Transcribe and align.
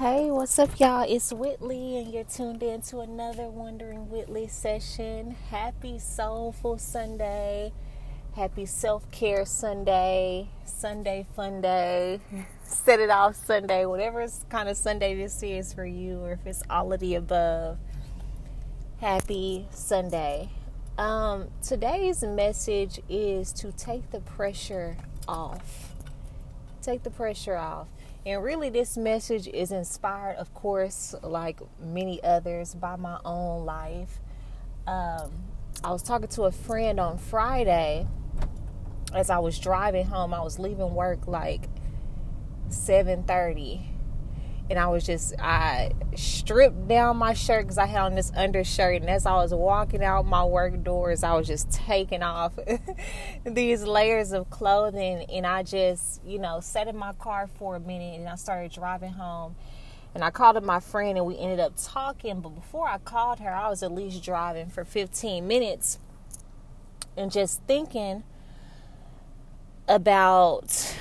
Hey, 0.00 0.30
what's 0.30 0.58
up, 0.58 0.80
y'all? 0.80 1.04
It's 1.06 1.30
Whitley, 1.30 1.98
and 1.98 2.10
you're 2.10 2.24
tuned 2.24 2.62
in 2.62 2.80
to 2.88 3.00
another 3.00 3.50
Wondering 3.50 4.08
Whitley 4.08 4.48
session. 4.48 5.36
Happy 5.50 5.98
Soulful 5.98 6.78
Sunday. 6.78 7.74
Happy 8.34 8.64
Self 8.64 9.10
Care 9.10 9.44
Sunday. 9.44 10.48
Sunday 10.64 11.26
Fun 11.36 11.60
Day. 11.60 12.20
Set 12.64 12.98
it 12.98 13.10
off 13.10 13.34
Sunday. 13.34 13.84
Whatever 13.84 14.26
kind 14.48 14.70
of 14.70 14.78
Sunday 14.78 15.14
this 15.16 15.42
is 15.42 15.74
for 15.74 15.84
you, 15.84 16.20
or 16.20 16.32
if 16.32 16.46
it's 16.46 16.62
all 16.70 16.94
of 16.94 17.00
the 17.00 17.14
above. 17.16 17.76
Happy 19.02 19.68
Sunday. 19.70 20.48
Um, 20.96 21.48
today's 21.62 22.22
message 22.22 23.00
is 23.10 23.52
to 23.52 23.70
take 23.70 24.12
the 24.12 24.20
pressure 24.20 24.96
off. 25.28 25.92
Take 26.80 27.02
the 27.02 27.10
pressure 27.10 27.56
off 27.56 27.88
and 28.26 28.42
really, 28.42 28.68
this 28.68 28.96
message 28.96 29.48
is 29.48 29.72
inspired, 29.72 30.36
of 30.36 30.52
course, 30.52 31.14
like 31.22 31.60
many 31.80 32.22
others, 32.22 32.74
by 32.74 32.96
my 32.96 33.18
own 33.24 33.64
life. 33.64 34.20
Um, 34.86 35.30
I 35.82 35.90
was 35.92 36.02
talking 36.02 36.28
to 36.28 36.42
a 36.42 36.52
friend 36.52 37.00
on 37.00 37.16
Friday 37.16 38.06
as 39.14 39.30
I 39.30 39.38
was 39.38 39.58
driving 39.58 40.06
home. 40.06 40.34
I 40.34 40.42
was 40.42 40.58
leaving 40.58 40.94
work 40.94 41.26
like 41.26 41.68
7:30 42.68 43.89
and 44.70 44.78
I 44.78 44.86
was 44.86 45.04
just 45.04 45.34
I 45.40 45.90
stripped 46.14 46.86
down 46.86 47.16
my 47.16 47.34
shirt 47.34 47.64
because 47.64 47.76
I 47.76 47.86
had 47.86 48.02
on 48.02 48.14
this 48.14 48.30
undershirt, 48.36 49.00
and 49.00 49.10
as 49.10 49.26
I 49.26 49.34
was 49.34 49.52
walking 49.52 50.04
out 50.04 50.24
my 50.26 50.44
work 50.44 50.84
doors, 50.84 51.24
I 51.24 51.34
was 51.34 51.48
just 51.48 51.72
taking 51.72 52.22
off 52.22 52.52
these 53.44 53.82
layers 53.82 54.30
of 54.30 54.48
clothing, 54.48 55.24
and 55.24 55.44
I 55.44 55.64
just 55.64 56.24
you 56.24 56.38
know 56.38 56.60
sat 56.60 56.86
in 56.86 56.96
my 56.96 57.12
car 57.14 57.48
for 57.58 57.74
a 57.74 57.80
minute, 57.80 58.20
and 58.20 58.28
I 58.28 58.36
started 58.36 58.70
driving 58.70 59.12
home. 59.12 59.56
And 60.12 60.24
I 60.24 60.30
called 60.30 60.56
up 60.56 60.64
my 60.64 60.80
friend, 60.80 61.16
and 61.18 61.26
we 61.26 61.38
ended 61.38 61.60
up 61.60 61.74
talking. 61.76 62.40
But 62.40 62.50
before 62.50 62.88
I 62.88 62.98
called 62.98 63.38
her, 63.40 63.50
I 63.50 63.68
was 63.68 63.82
at 63.82 63.92
least 63.92 64.24
driving 64.24 64.68
for 64.68 64.84
15 64.84 65.46
minutes, 65.46 65.98
and 67.16 67.30
just 67.30 67.62
thinking 67.64 68.22
about 69.88 70.94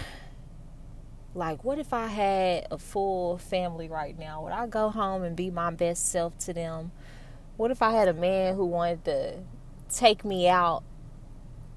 like, 1.36 1.64
what 1.64 1.78
if 1.80 1.94
I 1.94 2.08
had 2.08 2.68
a 2.72 2.78
full 2.78 3.38
family 3.38 3.88
right 3.88 4.18
now? 4.18 4.44
Would 4.44 4.54
I 4.54 4.68
go 4.68 4.90
home 4.90 5.24
and 5.24 5.36
be 5.36 5.52
my 5.52 5.72
best 5.72 6.12
self 6.12 6.38
to 6.40 6.54
them? 6.54 6.92
What 7.58 7.72
if 7.72 7.82
I 7.82 7.92
had 7.92 8.08
a 8.08 8.14
man 8.14 8.56
who 8.56 8.66
wanted 8.66 9.06
to 9.06 9.36
take 9.94 10.26
me 10.26 10.48
out 10.48 10.84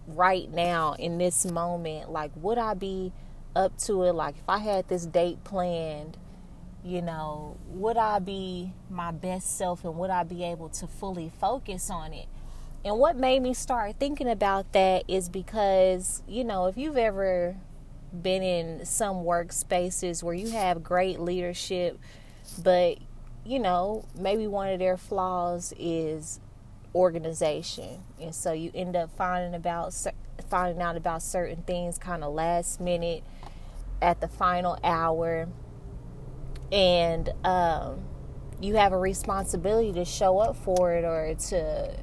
right 0.07 0.51
now 0.51 0.95
in 0.95 1.19
this 1.19 1.45
moment? 1.45 2.11
Like, 2.11 2.31
would 2.37 2.59
I 2.59 2.75
be 2.75 3.13
up 3.55 3.77
to 3.81 4.05
it? 4.05 4.13
Like, 4.15 4.37
if 4.39 4.49
I 4.49 4.59
had 4.59 4.89
this 4.89 5.05
date 5.05 5.45
planned, 5.45 6.17
you 6.85 7.03
know, 7.03 7.57
would 7.69 7.97
I 7.97 8.19
be 8.19 8.73
my 8.91 9.11
best 9.11 9.57
self 9.59 9.85
and 9.85 9.97
would 9.97 10.11
I 10.11 10.23
be 10.23 10.45
able 10.45 10.69
to 10.71 10.87
fully 10.87 11.31
focus 11.41 11.91
on 11.91 12.13
it? 12.13 12.27
And 12.85 12.99
what 12.99 13.17
made 13.17 13.43
me 13.43 13.55
start 13.55 13.97
thinking 14.01 14.29
about 14.29 14.73
that 14.73 15.05
is 15.07 15.29
because, 15.29 16.23
you 16.27 16.43
know, 16.43 16.67
if 16.67 16.77
you've 16.77 16.97
ever 16.97 17.57
been 18.21 18.43
in 18.43 18.85
some 18.85 19.19
workspaces 19.25 20.23
where 20.23 20.35
you 20.35 20.51
have 20.51 20.83
great 20.83 21.21
leadership, 21.21 21.99
but 22.63 22.99
you 23.45 23.59
know, 23.59 24.05
maybe 24.17 24.47
one 24.47 24.69
of 24.69 24.79
their 24.79 24.97
flaws 24.97 25.73
is 25.79 26.39
organization. 26.95 28.03
And 28.21 28.35
so 28.35 28.53
you 28.53 28.71
end 28.75 28.97
up 28.97 29.11
finding 29.17 29.55
about 29.55 29.95
finding 30.49 30.83
out 30.83 30.97
about 30.97 31.23
certain 31.23 31.63
things 31.63 31.99
kind 31.99 32.23
of 32.23 32.33
last 32.33 32.81
minute 32.81 33.25
at 34.01 34.21
the 34.21 34.29
final 34.29 34.79
hour 34.83 35.49
and 36.73 37.29
um, 37.45 38.03
you 38.61 38.77
have 38.77 38.93
a 38.93 38.99
responsibility 38.99 39.93
to 39.93 40.05
show 40.05 40.39
up 40.39 40.57
for 40.57 40.95
it 40.95 41.05
or 41.05 41.35
to 41.49 41.95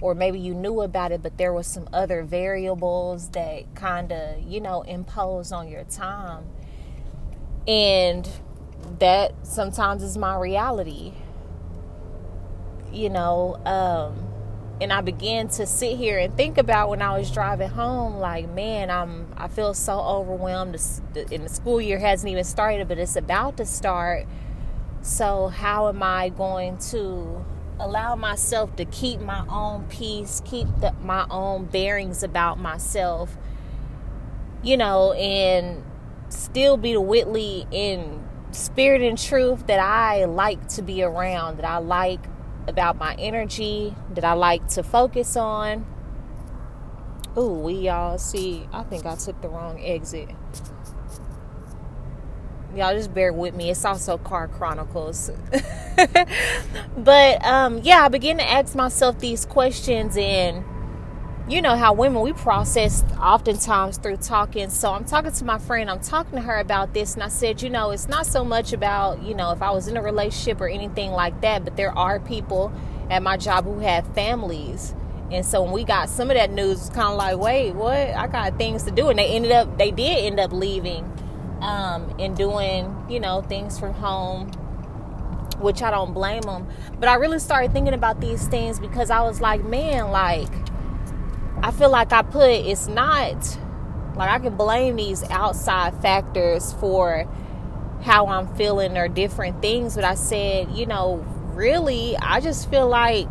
or 0.00 0.14
maybe 0.14 0.38
you 0.38 0.54
knew 0.54 0.80
about 0.80 1.12
it 1.12 1.22
but 1.22 1.36
there 1.38 1.52
was 1.52 1.66
some 1.66 1.88
other 1.92 2.22
variables 2.22 3.30
that 3.30 3.74
kind 3.74 4.12
of 4.12 4.40
you 4.42 4.60
know 4.60 4.82
impose 4.82 5.52
on 5.52 5.68
your 5.68 5.84
time 5.84 6.44
and 7.66 8.28
that 8.98 9.32
sometimes 9.42 10.02
is 10.02 10.16
my 10.16 10.36
reality 10.36 11.12
you 12.92 13.10
know 13.10 13.56
um 13.64 14.26
and 14.80 14.92
I 14.92 15.00
began 15.00 15.48
to 15.48 15.66
sit 15.66 15.96
here 15.96 16.18
and 16.18 16.36
think 16.36 16.58
about 16.58 16.90
when 16.90 17.00
I 17.00 17.16
was 17.16 17.30
driving 17.30 17.70
home, 17.70 18.16
like, 18.16 18.48
man, 18.50 18.90
I'm 18.90 19.32
I 19.36 19.48
feel 19.48 19.72
so 19.72 19.98
overwhelmed. 19.98 20.78
And 21.14 21.44
the 21.44 21.48
school 21.48 21.80
year 21.80 21.98
hasn't 21.98 22.30
even 22.30 22.44
started, 22.44 22.86
but 22.86 22.98
it's 22.98 23.16
about 23.16 23.56
to 23.56 23.64
start. 23.64 24.26
So 25.00 25.48
how 25.48 25.88
am 25.88 26.02
I 26.02 26.28
going 26.28 26.78
to 26.90 27.44
allow 27.78 28.16
myself 28.16 28.74
to 28.76 28.84
keep 28.84 29.20
my 29.20 29.44
own 29.48 29.84
peace, 29.88 30.42
keep 30.44 30.66
the, 30.80 30.92
my 31.02 31.26
own 31.30 31.66
bearings 31.66 32.22
about 32.22 32.58
myself, 32.58 33.36
you 34.62 34.76
know, 34.76 35.12
and 35.12 35.84
still 36.28 36.76
be 36.76 36.92
the 36.92 37.00
Whitley 37.00 37.66
in 37.70 38.24
spirit 38.52 39.02
and 39.02 39.18
truth 39.18 39.66
that 39.66 39.80
I 39.80 40.24
like 40.24 40.68
to 40.70 40.82
be 40.82 41.02
around, 41.02 41.58
that 41.58 41.66
I 41.66 41.78
like 41.78 42.20
about 42.66 42.96
my 42.96 43.14
energy, 43.18 43.94
that 44.14 44.24
I 44.24 44.32
like 44.32 44.66
to 44.68 44.82
focus 44.82 45.36
on. 45.36 45.86
Ooh, 47.38 47.52
we 47.52 47.74
y'all 47.74 48.16
see, 48.16 48.66
I 48.72 48.82
think 48.82 49.04
I 49.04 49.14
took 49.14 49.40
the 49.42 49.48
wrong 49.48 49.78
exit 49.84 50.30
y'all 52.76 52.94
just 52.94 53.12
bear 53.14 53.32
with 53.32 53.54
me. 53.54 53.70
It's 53.70 53.84
also 53.84 54.18
car 54.18 54.48
chronicles. 54.48 55.30
But 56.96 57.44
um 57.44 57.80
yeah 57.82 58.04
i 58.04 58.08
begin 58.08 58.38
to 58.38 58.50
ask 58.50 58.74
myself 58.74 59.18
these 59.18 59.44
questions 59.44 60.16
and 60.16 60.64
you 61.48 61.62
know 61.62 61.76
how 61.76 61.92
women 61.92 62.20
we 62.22 62.32
process 62.32 63.04
oftentimes 63.20 63.98
through 63.98 64.16
talking. 64.18 64.70
So 64.70 64.92
i'm 64.92 65.04
talking 65.04 65.32
to 65.32 65.44
my 65.44 65.58
friend. 65.58 65.90
I'm 65.90 66.00
talking 66.00 66.32
to 66.32 66.40
her 66.40 66.58
about 66.58 66.94
this 66.94 67.14
and 67.14 67.22
i 67.22 67.28
said 67.28 67.62
you 67.62 67.70
know 67.70 67.90
it's 67.90 68.08
not 68.08 68.26
so 68.26 68.44
much 68.44 68.72
about 68.72 69.22
you 69.22 69.34
know 69.34 69.52
if 69.52 69.62
i 69.62 69.70
was 69.70 69.88
in 69.88 69.96
a 69.96 70.02
relationship 70.02 70.60
or 70.60 70.68
anything 70.68 71.12
like 71.12 71.40
that 71.42 71.64
but 71.64 71.76
there 71.76 71.96
are 71.96 72.18
people 72.20 72.72
at 73.10 73.22
my 73.22 73.36
job 73.36 73.64
who 73.64 73.78
have 73.78 74.06
families. 74.14 74.94
And 75.30 75.44
so 75.44 75.62
when 75.62 75.72
we 75.72 75.84
got 75.84 76.08
some 76.08 76.30
of 76.30 76.36
that 76.36 76.50
news 76.50 76.80
it's 76.80 76.90
kind 76.90 77.08
of 77.08 77.16
like 77.16 77.36
wait 77.38 77.72
what? 77.72 77.96
I 77.96 78.26
got 78.26 78.58
things 78.58 78.84
to 78.84 78.90
do 78.90 79.08
and 79.08 79.18
they 79.18 79.28
ended 79.28 79.52
up 79.52 79.78
they 79.78 79.90
did 79.90 80.24
end 80.24 80.40
up 80.40 80.52
leaving 80.52 81.10
um, 81.60 82.14
and 82.18 82.36
doing, 82.36 83.04
you 83.08 83.20
know, 83.20 83.42
things 83.42 83.78
from 83.78 83.94
home, 83.94 84.50
which 85.58 85.82
I 85.82 85.90
don't 85.90 86.12
blame 86.12 86.42
them. 86.42 86.68
But 86.98 87.08
I 87.08 87.14
really 87.14 87.38
started 87.38 87.72
thinking 87.72 87.94
about 87.94 88.20
these 88.20 88.46
things 88.48 88.78
because 88.78 89.10
I 89.10 89.22
was 89.22 89.40
like, 89.40 89.64
man, 89.64 90.10
like, 90.10 90.52
I 91.62 91.70
feel 91.70 91.90
like 91.90 92.12
I 92.12 92.22
put 92.22 92.50
it's 92.50 92.86
not 92.86 93.58
like 94.16 94.30
I 94.30 94.38
can 94.38 94.56
blame 94.56 94.96
these 94.96 95.22
outside 95.30 96.00
factors 96.00 96.72
for 96.74 97.26
how 98.02 98.28
I'm 98.28 98.54
feeling 98.56 98.96
or 98.96 99.08
different 99.08 99.60
things, 99.62 99.94
but 99.94 100.04
I 100.04 100.14
said, 100.14 100.70
you 100.70 100.86
know, 100.86 101.24
really, 101.54 102.16
I 102.18 102.40
just 102.40 102.70
feel 102.70 102.88
like 102.88 103.26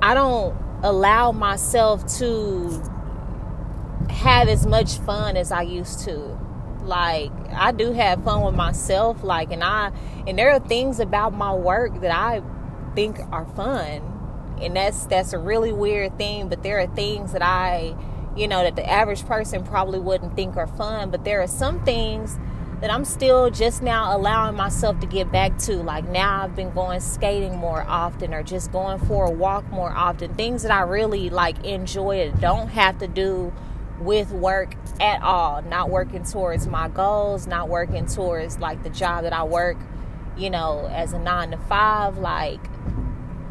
I 0.00 0.14
don't 0.14 0.56
allow 0.82 1.32
myself 1.32 2.06
to 2.18 2.82
have 4.10 4.48
as 4.48 4.66
much 4.66 4.98
fun 4.98 5.36
as 5.36 5.52
I 5.52 5.62
used 5.62 6.00
to 6.00 6.38
like 6.88 7.30
I 7.52 7.70
do 7.72 7.92
have 7.92 8.24
fun 8.24 8.42
with 8.42 8.54
myself 8.54 9.22
like 9.22 9.52
and 9.52 9.62
I 9.62 9.92
and 10.26 10.38
there 10.38 10.50
are 10.50 10.58
things 10.58 10.98
about 10.98 11.34
my 11.34 11.54
work 11.54 12.00
that 12.00 12.10
I 12.10 12.42
think 12.94 13.20
are 13.30 13.44
fun 13.44 14.56
and 14.60 14.74
that's 14.74 15.06
that's 15.06 15.32
a 15.32 15.38
really 15.38 15.72
weird 15.72 16.18
thing 16.18 16.48
but 16.48 16.62
there 16.62 16.80
are 16.80 16.86
things 16.88 17.32
that 17.32 17.42
I 17.42 17.94
you 18.36 18.48
know 18.48 18.62
that 18.62 18.76
the 18.76 18.88
average 18.88 19.24
person 19.26 19.62
probably 19.62 19.98
wouldn't 19.98 20.34
think 20.34 20.56
are 20.56 20.66
fun 20.66 21.10
but 21.10 21.24
there 21.24 21.42
are 21.42 21.46
some 21.46 21.84
things 21.84 22.38
that 22.80 22.92
I'm 22.92 23.04
still 23.04 23.50
just 23.50 23.82
now 23.82 24.16
allowing 24.16 24.54
myself 24.54 25.00
to 25.00 25.06
get 25.06 25.32
back 25.32 25.58
to 25.58 25.82
like 25.82 26.08
now 26.08 26.44
I've 26.44 26.54
been 26.54 26.70
going 26.70 27.00
skating 27.00 27.56
more 27.56 27.82
often 27.82 28.32
or 28.32 28.42
just 28.42 28.72
going 28.72 28.98
for 29.00 29.26
a 29.26 29.30
walk 29.30 29.68
more 29.70 29.90
often 29.90 30.34
things 30.34 30.62
that 30.62 30.70
I 30.70 30.80
really 30.80 31.28
like 31.28 31.64
enjoy 31.64 32.32
don't 32.40 32.68
have 32.68 32.98
to 32.98 33.08
do 33.08 33.52
with 34.00 34.30
work 34.30 34.74
at 35.00 35.22
all, 35.22 35.62
not 35.62 35.90
working 35.90 36.24
towards 36.24 36.66
my 36.66 36.88
goals, 36.88 37.46
not 37.46 37.68
working 37.68 38.06
towards 38.06 38.58
like 38.58 38.82
the 38.82 38.90
job 38.90 39.24
that 39.24 39.32
I 39.32 39.44
work, 39.44 39.76
you 40.36 40.50
know, 40.50 40.88
as 40.92 41.12
a 41.12 41.18
nine 41.18 41.50
to 41.50 41.56
five, 41.56 42.18
like 42.18 42.60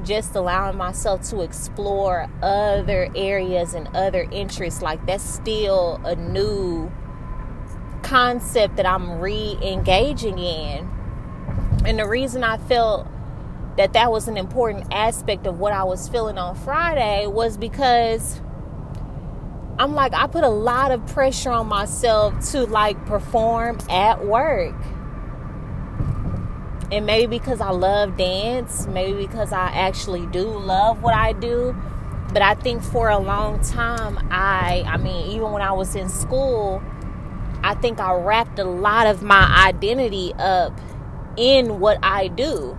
just 0.04 0.36
allowing 0.36 0.78
myself 0.78 1.22
to 1.30 1.42
explore 1.42 2.30
other 2.42 3.10
areas 3.16 3.74
and 3.74 3.88
other 3.96 4.28
interests. 4.32 4.82
Like 4.82 5.06
that's 5.06 5.24
still 5.24 6.00
a 6.06 6.16
new 6.16 6.92
concept 8.04 8.78
that 8.78 8.86
I'm 8.86 9.20
re 9.20 9.58
engaging 9.62 10.40
in. 10.40 10.90
And 11.86 12.00
the 12.00 12.08
reason 12.08 12.44
I 12.44 12.58
felt 12.58 13.08
that 13.78 13.94
that 13.94 14.12
was 14.12 14.28
an 14.28 14.38
important 14.38 14.92
aspect 14.92 15.46
of 15.46 15.60
what 15.60 15.72
I 15.72 15.84
was 15.84 16.10
feeling 16.10 16.38
on 16.38 16.56
Friday 16.56 17.28
was 17.28 17.58
because 17.58 18.42
I'm 19.80 19.94
like, 19.94 20.14
I 20.14 20.28
put 20.28 20.44
a 20.44 20.50
lot 20.50 20.92
of 20.92 21.06
pressure 21.08 21.52
on 21.52 21.68
myself 21.68 22.34
to 22.52 22.66
like 22.66 23.04
perform 23.06 23.78
at 23.90 24.26
work. 24.26 24.76
and 26.92 27.06
maybe 27.06 27.38
because 27.38 27.60
I 27.60 27.72
love 27.72 28.18
dance, 28.18 28.88
maybe 28.88 29.26
because 29.28 29.52
I 29.52 29.68
actually 29.68 30.26
do 30.28 30.46
love 30.48 31.04
what 31.04 31.14
I 31.14 31.34
do. 31.34 31.76
But 32.34 32.42
I 32.42 32.56
think 32.56 32.84
for 32.84 33.10
a 33.10 33.20
long 33.20 33.62
time, 33.62 34.18
I, 34.32 34.84
I 34.86 34.98
mean, 34.98 35.32
even 35.32 35.52
when 35.52 35.62
I 35.62 35.72
was 35.74 35.96
in 35.96 36.10
school, 36.10 36.82
I 37.64 37.74
think 37.76 38.00
I 38.00 38.14
wrapped 38.14 38.60
a 38.60 38.64
lot 38.64 39.08
of 39.08 39.22
my 39.22 39.66
identity 39.68 40.34
up 40.38 40.80
in 41.38 41.80
what 41.80 42.00
I 42.04 42.28
do. 42.30 42.78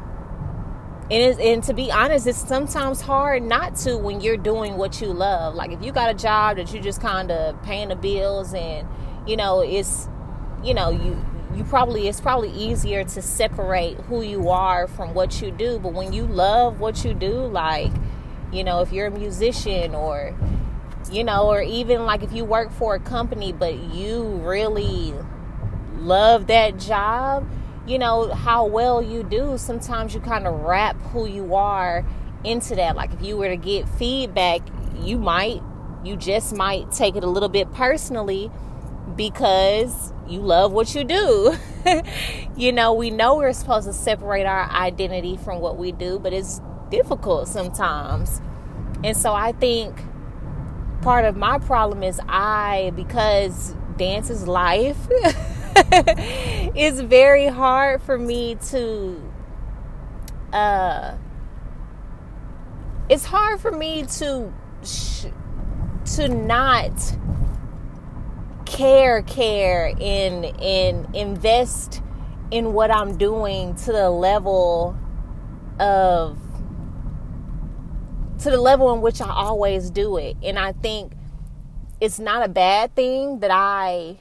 And, 1.11 1.41
and 1.41 1.63
to 1.65 1.73
be 1.73 1.91
honest, 1.91 2.27
it's 2.27 2.37
sometimes 2.37 3.01
hard 3.01 3.43
not 3.43 3.77
to 3.77 3.97
when 3.97 4.21
you're 4.21 4.37
doing 4.37 4.77
what 4.77 5.01
you 5.01 5.09
love. 5.09 5.55
Like 5.55 5.73
if 5.73 5.83
you 5.83 5.91
got 5.91 6.11
a 6.11 6.15
job 6.15 6.59
that 6.59 6.73
you 6.75 6.81
just 6.81 7.01
kind 7.01 7.31
of 7.31 7.63
paying 7.63 7.89
the 7.89 7.97
bills 7.97 8.53
and, 8.53 8.87
you 9.27 9.37
know, 9.37 9.61
it's, 9.61 10.07
you 10.63 10.75
know, 10.75 10.91
you 10.91 11.17
you 11.55 11.65
probably 11.65 12.09
it's 12.09 12.21
probably 12.21 12.51
easier 12.51 13.05
to 13.05 13.23
separate 13.23 13.97
who 14.03 14.23
you 14.23 14.51
are 14.51 14.87
from 14.87 15.15
what 15.15 15.41
you 15.41 15.51
do 15.51 15.79
but 15.79 15.93
when 15.93 16.13
you 16.13 16.27
love 16.27 16.79
what 16.79 17.05
you 17.05 17.15
do 17.15 17.47
like 17.47 17.91
you 18.53 18.63
know 18.63 18.81
if 18.81 18.93
you're 18.93 19.07
a 19.07 19.11
musician 19.11 19.95
or 19.95 20.37
you 21.11 21.25
know 21.25 21.47
or 21.49 21.63
even 21.63 22.05
like 22.05 22.23
if 22.23 22.33
you 22.33 22.45
work 22.45 22.71
for 22.71 22.95
a 22.95 23.01
company 23.01 23.51
but 23.51 23.75
you 23.95 24.23
really 24.45 25.15
love 25.97 26.47
that 26.49 26.79
job 26.79 27.49
you 27.89 27.99
know 27.99 28.33
how 28.33 28.65
well 28.67 29.03
you 29.03 29.23
do 29.23 29.57
sometimes 29.57 30.15
you 30.15 30.21
kind 30.21 30.47
of 30.47 30.61
wrap 30.61 30.97
who 31.13 31.27
you 31.27 31.55
are 31.55 32.05
into 32.45 32.75
that 32.75 32.95
like 32.97 33.13
if 33.13 33.23
you 33.23 33.37
were 33.37 33.49
to 33.49 33.57
get 33.57 33.89
feedback 33.89 34.61
you 35.01 35.19
might 35.19 35.63
you 36.05 36.17
just 36.17 36.55
might 36.55 36.91
take 36.93 37.17
it 37.17 37.25
a 37.25 37.29
little 37.29 37.49
bit 37.49 37.73
personally 37.73 38.51
because 39.17 40.13
you 40.29 40.41
love 40.41 40.73
what 40.73 40.95
you 40.95 41.05
do. 41.05 41.57
you 42.57 42.73
know, 42.73 42.93
we 42.93 43.11
know 43.11 43.37
we're 43.37 43.53
supposed 43.53 43.87
to 43.87 43.93
separate 43.93 44.47
our 44.47 44.71
identity 44.71 45.37
from 45.37 45.61
what 45.61 45.77
we 45.77 45.93
do, 45.93 46.19
but 46.19 46.33
it's 46.33 46.61
difficult 46.91 47.49
sometimes. 47.49 48.41
And 49.03 49.17
so 49.17 49.33
I 49.33 49.53
think 49.53 50.01
part 51.03 51.25
of 51.25 51.37
my 51.37 51.59
problem 51.59 52.03
is 52.03 52.21
I, 52.29 52.93
because 52.95 53.75
dance 53.97 54.31
is 54.31 54.47
life, 54.47 54.99
it's 56.79 57.01
very 57.01 57.47
hard 57.47 58.01
for 58.01 58.17
me 58.17 58.57
to, 58.71 59.21
uh, 60.53 61.17
it's 63.09 63.25
hard 63.25 63.61
for 63.61 63.73
me 63.73 64.05
to, 64.05 64.53
sh- 64.85 65.27
to 66.17 66.29
not 66.29 66.93
care 68.65 69.23
care 69.23 69.95
and 70.01 70.45
and 70.61 71.17
invest 71.17 72.03
in 72.51 72.73
what 72.75 72.91
I'm 72.91 73.17
doing 73.17 73.75
to 73.75 73.93
the 73.93 74.11
level 74.11 74.97
of 75.81 76.39
to 78.41 78.51
the 78.51 78.61
level 78.61 78.93
in 78.95 79.01
which 79.01 79.21
I 79.21 79.29
always 79.31 79.91
do 79.91 80.17
it. 80.17 80.37
And 80.43 80.59
I 80.59 80.73
think 80.73 81.13
it's 82.01 82.19
not 82.19 82.45
a 82.45 82.49
bad 82.49 82.95
thing 82.95 83.41
that 83.41 83.51
I 83.51 84.19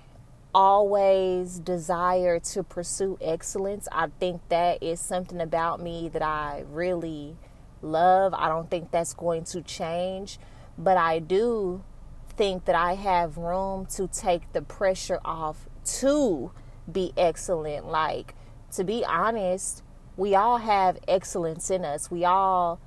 always 0.57 1.59
desire 1.59 2.39
to 2.39 2.63
pursue 2.63 3.15
excellence. 3.21 3.87
I 3.91 4.07
think 4.19 4.41
that 4.49 4.81
is 4.81 4.99
something 4.99 5.39
about 5.39 5.79
me 5.79 6.09
that 6.09 6.23
I 6.23 6.63
really 6.71 7.35
love. 7.83 8.33
I 8.33 8.49
don't 8.49 8.67
think 8.67 8.89
that's 8.89 9.13
going 9.13 9.43
to 9.43 9.61
change, 9.61 10.39
but 10.75 10.97
I 10.97 11.19
do 11.19 11.83
think 12.29 12.65
that 12.65 12.73
I 12.73 12.95
have 12.95 13.37
room 13.37 13.85
to 13.97 14.07
take 14.07 14.51
the 14.51 14.63
pressure 14.63 15.19
off 15.23 15.67
to 15.99 16.49
be 16.91 17.13
excellent. 17.15 17.85
Like, 17.85 18.33
to 18.71 18.83
be 18.83 19.05
honest, 19.05 19.83
we 20.15 20.33
all 20.33 20.57
have 20.57 20.97
excellence 21.07 21.69
in 21.69 21.85
us. 21.85 22.09
We 22.09 22.25
all 22.25 22.81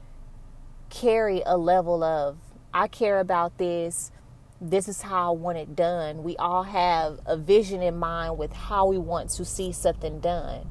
carry 0.89 1.41
a 1.47 1.57
level 1.57 2.03
of, 2.03 2.37
I 2.75 2.89
care 2.89 3.21
about 3.21 3.59
this. 3.59 4.11
This 4.61 4.89
is 4.89 5.01
how 5.01 5.33
I 5.33 5.37
want 5.37 5.57
it 5.57 5.75
done. 5.75 6.23
We 6.23 6.37
all 6.37 6.65
have 6.65 7.21
a 7.25 7.37
vision 7.37 7.83
in 7.83 7.97
mind 7.97 8.37
with 8.37 8.53
how 8.53 8.87
we 8.87 8.99
want 8.99 9.31
to 9.31 9.45
see 9.45 9.73
something 9.73 10.21
done. 10.21 10.69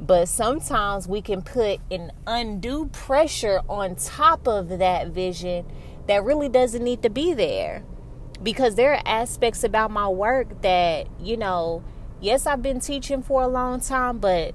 But 0.00 0.28
sometimes 0.28 1.06
we 1.06 1.22
can 1.22 1.42
put 1.42 1.80
an 1.90 2.12
undue 2.26 2.86
pressure 2.86 3.60
on 3.68 3.94
top 3.94 4.48
of 4.48 4.68
that 4.78 5.08
vision 5.08 5.66
that 6.08 6.24
really 6.24 6.48
doesn't 6.48 6.82
need 6.82 7.02
to 7.02 7.10
be 7.10 7.32
there 7.32 7.84
because 8.42 8.74
there 8.74 8.94
are 8.94 9.02
aspects 9.04 9.62
about 9.62 9.90
my 9.90 10.08
work 10.08 10.62
that 10.62 11.08
you 11.20 11.36
know 11.36 11.82
yes 12.20 12.46
i've 12.46 12.62
been 12.62 12.78
teaching 12.78 13.22
for 13.22 13.42
a 13.42 13.48
long 13.48 13.80
time 13.80 14.18
but 14.18 14.54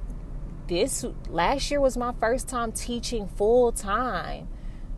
this 0.68 1.06
last 1.28 1.70
year 1.70 1.82
was 1.82 1.98
my 1.98 2.14
first 2.14 2.48
time 2.48 2.72
teaching 2.72 3.28
full 3.28 3.72
time 3.72 4.48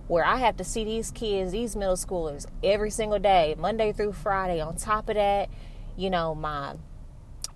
where 0.08 0.26
i 0.26 0.38
have 0.38 0.56
to 0.58 0.64
see 0.64 0.84
these 0.84 1.12
kids 1.12 1.52
these 1.52 1.76
middle 1.76 1.96
schoolers 1.96 2.46
every 2.64 2.90
single 2.90 3.20
day 3.20 3.56
monday 3.58 3.92
through 3.92 4.12
friday 4.12 4.60
on 4.60 4.76
top 4.76 5.10
of 5.10 5.16
that 5.16 5.50
you 5.98 6.10
know 6.10 6.36
my 6.36 6.76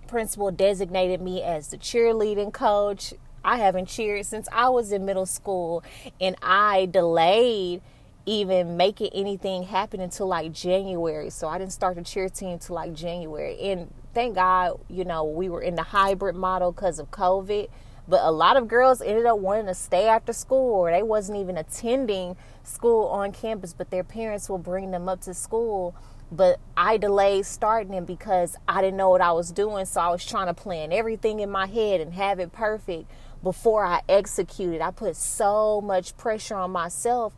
principal 0.06 0.50
designated 0.50 1.20
me 1.20 1.42
as 1.42 1.68
the 1.68 1.78
cheerleading 1.78 2.52
coach 2.52 3.14
i 3.44 3.56
haven't 3.56 3.86
cheered 3.86 4.26
since 4.26 4.48
i 4.52 4.68
was 4.68 4.92
in 4.92 5.04
middle 5.04 5.26
school 5.26 5.84
and 6.20 6.34
i 6.42 6.86
delayed 6.86 7.80
even 8.26 8.76
making 8.76 9.10
anything 9.12 9.64
happen 9.64 10.00
until 10.00 10.26
like 10.26 10.52
January. 10.52 11.30
So 11.30 11.48
I 11.48 11.58
didn't 11.58 11.72
start 11.72 11.96
the 11.96 12.02
cheer 12.04 12.28
team 12.28 12.50
until 12.50 12.76
like 12.76 12.94
January. 12.94 13.58
And 13.60 13.92
thank 14.14 14.34
God, 14.34 14.78
you 14.88 15.04
know, 15.04 15.24
we 15.24 15.48
were 15.48 15.62
in 15.62 15.74
the 15.74 15.82
hybrid 15.82 16.36
model 16.36 16.72
because 16.72 16.98
of 16.98 17.10
COVID. 17.10 17.68
But 18.10 18.22
a 18.24 18.32
lot 18.32 18.56
of 18.56 18.66
girls 18.66 19.00
ended 19.00 19.24
up 19.24 19.38
wanting 19.38 19.66
to 19.66 19.74
stay 19.74 20.08
after 20.08 20.32
school 20.32 20.74
or 20.74 20.90
they 20.90 21.04
wasn't 21.04 21.38
even 21.38 21.56
attending 21.56 22.36
school 22.64 23.06
on 23.06 23.30
campus, 23.30 23.72
but 23.72 23.90
their 23.90 24.02
parents 24.02 24.48
will 24.48 24.58
bring 24.58 24.90
them 24.90 25.08
up 25.08 25.20
to 25.22 25.32
school. 25.32 25.94
But 26.32 26.58
I 26.76 26.96
delayed 26.96 27.46
starting 27.46 27.92
them 27.92 28.04
because 28.04 28.56
I 28.66 28.82
didn't 28.82 28.96
know 28.96 29.10
what 29.10 29.20
I 29.20 29.30
was 29.30 29.52
doing. 29.52 29.86
So 29.86 30.00
I 30.00 30.08
was 30.08 30.26
trying 30.26 30.48
to 30.48 30.54
plan 30.54 30.92
everything 30.92 31.38
in 31.38 31.50
my 31.50 31.66
head 31.66 32.00
and 32.00 32.12
have 32.14 32.40
it 32.40 32.50
perfect 32.50 33.08
before 33.44 33.86
I 33.86 34.00
executed. 34.08 34.80
I 34.80 34.90
put 34.90 35.14
so 35.14 35.80
much 35.80 36.16
pressure 36.16 36.56
on 36.56 36.72
myself 36.72 37.36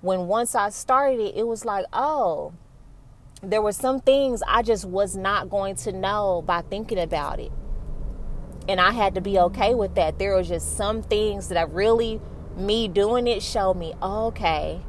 when 0.00 0.26
once 0.26 0.54
I 0.54 0.70
started 0.70 1.20
it, 1.20 1.34
it 1.36 1.46
was 1.46 1.66
like, 1.66 1.84
oh, 1.92 2.54
there 3.42 3.60
were 3.60 3.72
some 3.72 4.00
things 4.00 4.42
I 4.48 4.62
just 4.62 4.86
was 4.86 5.16
not 5.16 5.50
going 5.50 5.76
to 5.76 5.92
know 5.92 6.42
by 6.46 6.62
thinking 6.62 6.98
about 6.98 7.40
it. 7.40 7.52
And 8.68 8.80
I 8.80 8.92
had 8.92 9.14
to 9.16 9.20
be 9.20 9.38
okay 9.38 9.74
with 9.74 9.94
that. 9.96 10.18
There 10.18 10.34
was 10.36 10.48
just 10.48 10.76
some 10.76 11.02
things 11.02 11.48
that 11.48 11.58
I 11.58 11.62
really, 11.62 12.20
me 12.56 12.88
doing 12.88 13.26
it 13.26 13.42
showed 13.42 13.74
me, 13.74 13.94
okay, 14.02 14.80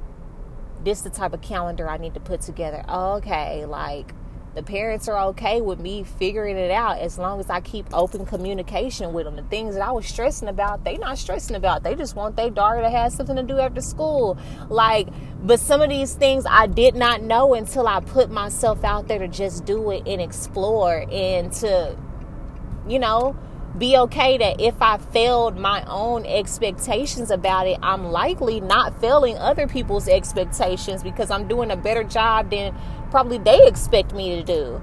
this 0.83 0.99
is 0.99 1.03
the 1.03 1.09
type 1.09 1.33
of 1.33 1.41
calendar 1.41 1.89
I 1.89 1.97
need 1.97 2.13
to 2.13 2.19
put 2.19 2.41
together. 2.41 2.85
Okay, 2.87 3.65
like 3.65 4.13
the 4.53 4.63
parents 4.63 5.09
are 5.09 5.19
okay 5.29 5.59
with 5.59 5.81
me 5.81 6.03
figuring 6.03 6.55
it 6.55 6.71
out 6.71 6.99
as 6.99 7.17
long 7.17 7.41
as 7.41 7.49
I 7.49 7.59
keep 7.59 7.87
open 7.93 8.25
communication 8.25 9.11
with 9.11 9.25
them. 9.25 9.35
The 9.35 9.43
things 9.43 9.75
that 9.75 9.85
I 9.85 9.91
was 9.91 10.05
stressing 10.05 10.47
about, 10.47 10.85
they 10.85 10.95
not 10.95 11.17
stressing 11.17 11.57
about. 11.57 11.83
They 11.83 11.95
just 11.95 12.15
want 12.15 12.37
their 12.37 12.49
daughter 12.49 12.79
to 12.81 12.89
have 12.89 13.11
something 13.11 13.35
to 13.35 13.43
do 13.43 13.59
after 13.59 13.81
school. 13.81 14.37
Like, 14.69 15.09
but 15.43 15.59
some 15.59 15.81
of 15.81 15.89
these 15.89 16.13
things 16.13 16.45
I 16.49 16.67
did 16.67 16.95
not 16.95 17.21
know 17.21 17.53
until 17.53 17.85
I 17.85 17.99
put 17.99 18.31
myself 18.31 18.85
out 18.85 19.09
there 19.09 19.19
to 19.19 19.27
just 19.27 19.65
do 19.65 19.91
it 19.91 20.07
and 20.07 20.21
explore 20.21 21.05
and 21.11 21.51
to, 21.53 21.97
you 22.87 22.99
know, 22.99 23.35
be 23.77 23.97
okay 23.97 24.37
that 24.37 24.61
if 24.61 24.81
I 24.81 24.97
failed 24.97 25.57
my 25.57 25.83
own 25.85 26.25
expectations 26.25 27.29
about 27.29 27.67
it, 27.67 27.77
I'm 27.81 28.05
likely 28.05 28.61
not 28.61 28.99
failing 29.01 29.37
other 29.37 29.67
people's 29.67 30.07
expectations 30.07 31.03
because 31.03 31.29
I'm 31.29 31.47
doing 31.47 31.71
a 31.71 31.75
better 31.75 32.03
job 32.03 32.51
than 32.51 32.75
probably 33.11 33.37
they 33.37 33.67
expect 33.67 34.13
me 34.13 34.35
to 34.35 34.43
do. 34.43 34.81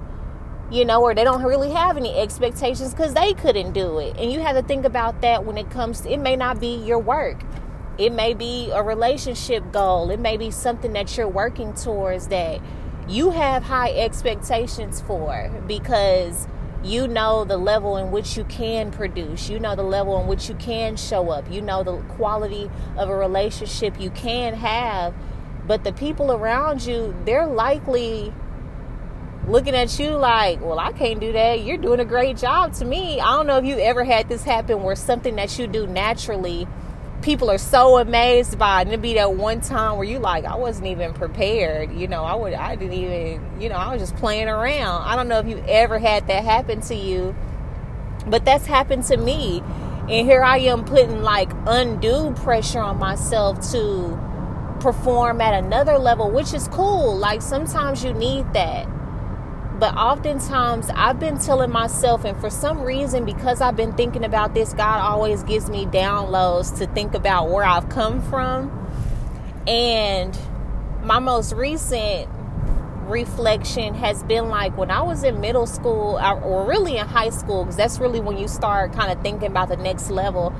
You 0.71 0.85
know, 0.85 1.01
or 1.01 1.13
they 1.13 1.23
don't 1.23 1.43
really 1.43 1.71
have 1.71 1.97
any 1.97 2.17
expectations 2.17 2.93
because 2.93 3.13
they 3.13 3.33
couldn't 3.33 3.73
do 3.73 3.99
it. 3.99 4.17
And 4.17 4.31
you 4.31 4.39
have 4.41 4.55
to 4.55 4.63
think 4.63 4.85
about 4.85 5.21
that 5.21 5.45
when 5.45 5.57
it 5.57 5.69
comes 5.69 6.01
to 6.01 6.11
it 6.11 6.19
may 6.19 6.35
not 6.35 6.59
be 6.59 6.75
your 6.75 6.99
work. 6.99 7.43
It 7.97 8.11
may 8.11 8.33
be 8.33 8.71
a 8.71 8.81
relationship 8.81 9.71
goal. 9.71 10.09
It 10.09 10.19
may 10.19 10.37
be 10.37 10.49
something 10.49 10.93
that 10.93 11.15
you're 11.15 11.27
working 11.27 11.73
towards 11.73 12.27
that 12.29 12.59
you 13.07 13.31
have 13.31 13.63
high 13.63 13.91
expectations 13.91 15.01
for 15.01 15.51
because 15.67 16.47
you 16.83 17.07
know 17.07 17.45
the 17.45 17.57
level 17.57 17.97
in 17.97 18.11
which 18.11 18.37
you 18.37 18.43
can 18.45 18.91
produce. 18.91 19.49
You 19.49 19.59
know 19.59 19.75
the 19.75 19.83
level 19.83 20.19
in 20.21 20.27
which 20.27 20.49
you 20.49 20.55
can 20.55 20.95
show 20.97 21.29
up. 21.29 21.49
You 21.51 21.61
know 21.61 21.83
the 21.83 21.97
quality 22.15 22.69
of 22.97 23.09
a 23.09 23.15
relationship 23.15 23.99
you 23.99 24.09
can 24.09 24.53
have. 24.53 25.13
But 25.65 25.83
the 25.83 25.93
people 25.93 26.31
around 26.31 26.85
you 26.85 27.15
they're 27.25 27.47
likely 27.47 28.33
looking 29.47 29.75
at 29.75 29.99
you 29.99 30.11
like 30.11 30.61
well 30.61 30.79
i 30.79 30.91
can't 30.93 31.19
do 31.19 31.33
that. 31.33 31.63
You're 31.63 31.77
doing 31.77 31.99
a 31.99 32.05
great 32.05 32.37
job 32.37 32.73
to 32.73 32.85
me. 32.85 33.19
I 33.19 33.25
don't 33.35 33.47
know 33.47 33.57
if 33.57 33.65
you 33.65 33.77
ever 33.77 34.03
had 34.03 34.29
this 34.29 34.43
happen 34.43 34.83
where 34.83 34.95
something 34.95 35.35
that 35.35 35.57
you 35.57 35.67
do 35.67 35.87
naturally 35.87 36.67
people 37.23 37.49
are 37.49 37.57
so 37.57 37.97
amazed 37.97 38.59
by 38.59 38.79
it. 38.79 38.81
And 38.83 38.89
it'd 38.89 39.01
be 39.01 39.15
that 39.15 39.33
one 39.33 39.61
time 39.61 39.97
where 39.97 40.05
you 40.05 40.19
like, 40.19 40.45
I 40.45 40.55
wasn't 40.55 40.87
even 40.87 41.13
prepared. 41.13 41.91
You 41.93 42.07
know, 42.07 42.23
I 42.23 42.35
would 42.35 42.53
I 42.53 42.75
didn't 42.75 42.93
even 42.93 43.61
you 43.61 43.69
know, 43.69 43.75
I 43.75 43.93
was 43.93 44.01
just 44.01 44.15
playing 44.17 44.47
around. 44.47 45.03
I 45.03 45.15
don't 45.15 45.27
know 45.27 45.39
if 45.39 45.47
you 45.47 45.63
ever 45.67 45.97
had 45.97 46.27
that 46.27 46.43
happen 46.43 46.81
to 46.81 46.95
you, 46.95 47.35
but 48.27 48.45
that's 48.45 48.65
happened 48.65 49.05
to 49.05 49.17
me. 49.17 49.61
And 50.09 50.27
here 50.27 50.43
I 50.43 50.57
am 50.59 50.83
putting 50.83 51.23
like 51.23 51.51
undue 51.65 52.33
pressure 52.33 52.81
on 52.81 52.99
myself 52.99 53.71
to 53.71 54.19
perform 54.81 55.39
at 55.39 55.63
another 55.63 55.97
level, 55.97 56.29
which 56.29 56.53
is 56.53 56.67
cool. 56.67 57.17
Like 57.17 57.41
sometimes 57.41 58.03
you 58.03 58.13
need 58.13 58.51
that. 58.53 58.87
But 59.83 59.97
oftentimes 59.97 60.89
I've 60.95 61.19
been 61.19 61.37
telling 61.37 61.69
myself, 61.69 62.23
and 62.23 62.39
for 62.39 62.49
some 62.49 62.83
reason, 62.83 63.25
because 63.25 63.59
I've 63.59 63.75
been 63.75 63.91
thinking 63.91 64.23
about 64.23 64.53
this, 64.53 64.71
God 64.71 65.01
always 65.01 65.43
gives 65.43 65.69
me 65.69 65.85
downloads 65.85 66.77
to 66.77 66.87
think 66.87 67.13
about 67.13 67.49
where 67.49 67.65
I've 67.65 67.89
come 67.89 68.21
from. 68.21 68.71
And 69.67 70.39
my 71.01 71.19
most 71.19 71.51
recent 71.51 72.29
reflection 73.07 73.93
has 73.95 74.23
been 74.23 74.47
like 74.47 74.77
when 74.77 74.89
I 74.89 75.01
was 75.01 75.25
in 75.25 75.41
middle 75.41 75.67
school 75.67 76.17
or 76.17 76.65
really 76.65 76.95
in 76.95 77.05
high 77.05 77.31
school, 77.31 77.65
because 77.65 77.75
that's 77.75 77.99
really 77.99 78.21
when 78.21 78.37
you 78.37 78.47
start 78.47 78.93
kind 78.93 79.11
of 79.11 79.21
thinking 79.21 79.49
about 79.49 79.67
the 79.67 79.75
next 79.75 80.09
level. 80.09 80.55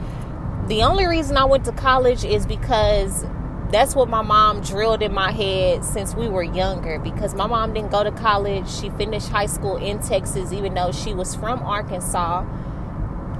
The 0.67 0.83
only 0.83 1.05
reason 1.05 1.37
I 1.37 1.45
went 1.45 1.63
to 1.63 1.71
college 1.71 2.25
is 2.25 2.45
because 2.45 3.25
that's 3.73 3.95
what 3.95 4.09
my 4.09 4.21
mom 4.21 4.61
drilled 4.61 5.01
in 5.01 5.13
my 5.13 5.31
head 5.31 5.83
since 5.83 6.13
we 6.15 6.27
were 6.27 6.43
younger 6.43 6.99
because 6.99 7.33
my 7.33 7.47
mom 7.47 7.73
didn't 7.73 7.91
go 7.91 8.03
to 8.03 8.11
college. 8.11 8.69
She 8.69 8.89
finished 8.91 9.29
high 9.29 9.45
school 9.45 9.77
in 9.77 9.99
Texas, 9.99 10.51
even 10.51 10.73
though 10.73 10.91
she 10.91 11.13
was 11.13 11.33
from 11.35 11.63
Arkansas 11.63 12.45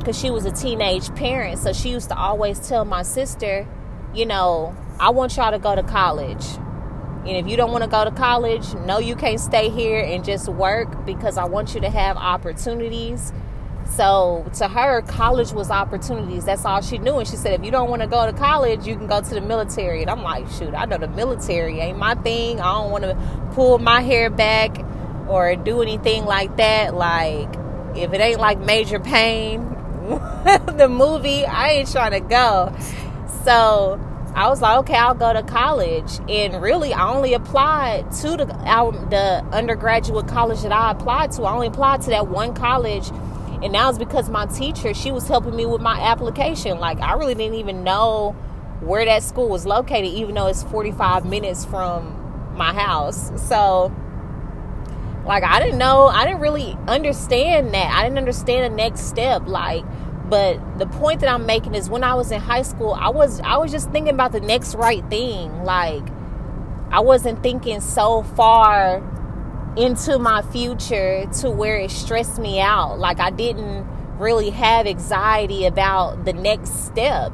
because 0.03 0.19
she 0.19 0.29
was 0.29 0.45
a 0.45 0.51
teenage 0.51 1.13
parent. 1.15 1.59
So 1.59 1.71
she 1.71 1.89
used 1.89 2.09
to 2.09 2.17
always 2.17 2.67
tell 2.67 2.83
my 2.83 3.03
sister, 3.03 3.65
you 4.13 4.25
know, 4.25 4.75
I 4.99 5.09
want 5.11 5.37
y'all 5.37 5.51
to 5.51 5.59
go 5.59 5.75
to 5.75 5.83
college. 5.83 6.45
And 7.25 7.37
if 7.37 7.47
you 7.47 7.55
don't 7.55 7.71
want 7.71 7.85
to 7.85 7.89
go 7.89 8.03
to 8.03 8.11
college, 8.11 8.73
no, 8.73 8.99
you 8.99 9.15
can't 9.15 9.39
stay 9.39 9.69
here 9.69 10.01
and 10.01 10.25
just 10.25 10.49
work 10.49 11.05
because 11.05 11.37
I 11.37 11.45
want 11.45 11.73
you 11.73 11.79
to 11.81 11.89
have 11.89 12.17
opportunities. 12.17 13.31
So 13.95 14.50
to 14.55 14.67
her, 14.67 15.03
college 15.03 15.51
was 15.51 15.69
opportunities. 15.69 16.45
That's 16.45 16.65
all 16.65 16.81
she 16.81 16.97
knew. 16.97 17.17
And 17.17 17.27
she 17.27 17.35
said, 17.35 17.59
if 17.59 17.63
you 17.63 17.69
don't 17.69 17.89
want 17.89 18.01
to 18.01 18.07
go 18.07 18.25
to 18.25 18.33
college, 18.33 18.88
you 18.88 18.95
can 18.95 19.05
go 19.05 19.21
to 19.21 19.29
the 19.29 19.41
military. 19.41 20.01
And 20.01 20.09
I'm 20.09 20.23
like, 20.23 20.50
shoot, 20.50 20.73
I 20.73 20.85
know 20.85 20.97
the 20.97 21.07
military 21.07 21.79
ain't 21.79 22.00
my 22.00 22.15
thing. 22.15 22.59
I 22.59 22.73
don't 22.73 22.91
want 22.91 23.03
to 23.03 23.15
pull 23.53 23.77
my 23.77 24.01
hair 24.01 24.31
back 24.31 24.83
or 25.27 25.55
do 25.55 25.81
anything 25.81 26.25
like 26.25 26.57
that. 26.57 26.95
Like, 26.95 27.50
if 27.95 28.13
it 28.13 28.19
ain't 28.19 28.39
like 28.39 28.59
Major 28.59 29.00
Payne, 29.00 29.62
the 30.75 30.88
movie, 30.89 31.45
I 31.45 31.69
ain't 31.69 31.91
trying 31.91 32.12
to 32.12 32.19
go. 32.19 32.75
So 33.43 34.00
I 34.35 34.50
was 34.50 34.62
like, 34.62 34.79
okay, 34.79 34.95
I'll 34.95 35.13
go 35.13 35.33
to 35.33 35.43
college. 35.43 36.19
And 36.27 36.59
really, 36.62 36.93
I 36.93 37.13
only 37.13 37.35
applied 37.35 38.12
to 38.21 38.38
the, 38.38 38.55
um, 38.67 39.09
the 39.12 39.45
undergraduate 39.51 40.27
college 40.27 40.63
that 40.63 40.71
I 40.71 40.91
applied 40.91 41.31
to. 41.33 41.43
I 41.43 41.53
only 41.53 41.67
applied 41.67 42.01
to 42.03 42.09
that 42.09 42.27
one 42.27 42.55
college. 42.55 43.12
And 43.63 43.72
now 43.72 43.89
it's 43.89 43.98
because 43.98 44.29
my 44.29 44.46
teacher, 44.46 44.93
she 44.93 45.12
was 45.12 45.27
helping 45.27 45.55
me 45.55 45.65
with 45.65 45.82
my 45.82 46.00
application. 46.00 46.79
Like, 46.79 47.00
I 47.00 47.13
really 47.13 47.34
didn't 47.34 47.55
even 47.55 47.84
know 47.84 48.32
where 48.82 49.05
that 49.05 49.24
school 49.24 49.48
was 49.48 49.65
located, 49.65 50.12
even 50.12 50.36
though 50.36 50.48
it's 50.48 50.63
45 50.63 51.25
minutes 51.25 51.63
from 51.63 52.53
my 52.58 52.74
house. 52.74 53.32
So, 53.48 53.96
like, 55.25 55.43
I 55.43 55.62
didn't 55.62 55.77
know, 55.77 56.08
I 56.08 56.25
didn't 56.25 56.41
really 56.41 56.77
understand 56.89 57.74
that. 57.74 57.89
I 57.96 58.03
didn't 58.03 58.17
understand 58.17 58.74
the 58.74 58.75
next 58.75 59.08
step. 59.08 59.48
Like, 59.48 59.86
but 60.29 60.79
the 60.79 60.86
point 60.86 61.20
that 61.20 61.29
i'm 61.29 61.46
making 61.46 61.75
is 61.75 61.89
when 61.89 62.03
i 62.03 62.13
was 62.13 62.32
in 62.32 62.39
high 62.39 62.62
school 62.62 62.93
i 62.93 63.10
was 63.10 63.39
i 63.41 63.58
was 63.58 63.72
just 63.72 63.91
thinking 63.91 64.13
about 64.13 64.32
the 64.32 64.39
next 64.39 64.74
right 64.75 65.08
thing 65.10 65.63
like 65.63 66.03
i 66.91 67.00
wasn't 67.00 67.43
thinking 67.43 67.82
so 67.82 68.24
far 68.24 69.01
into 69.75 70.20
my 70.20 70.42
future 70.42 71.25
to 71.42 71.50
where 71.50 71.77
it 71.77 71.92
stressed 71.92 72.39
me 72.39 72.60
out. 72.60 73.00
Like 73.00 73.20
i 73.20 73.30
didn't 73.30 73.88
really 74.20 74.51
have 74.51 74.86
anxiety 74.86 75.65
about 75.65 76.25
the 76.25 76.34
next 76.34 76.86
step. 76.86 77.32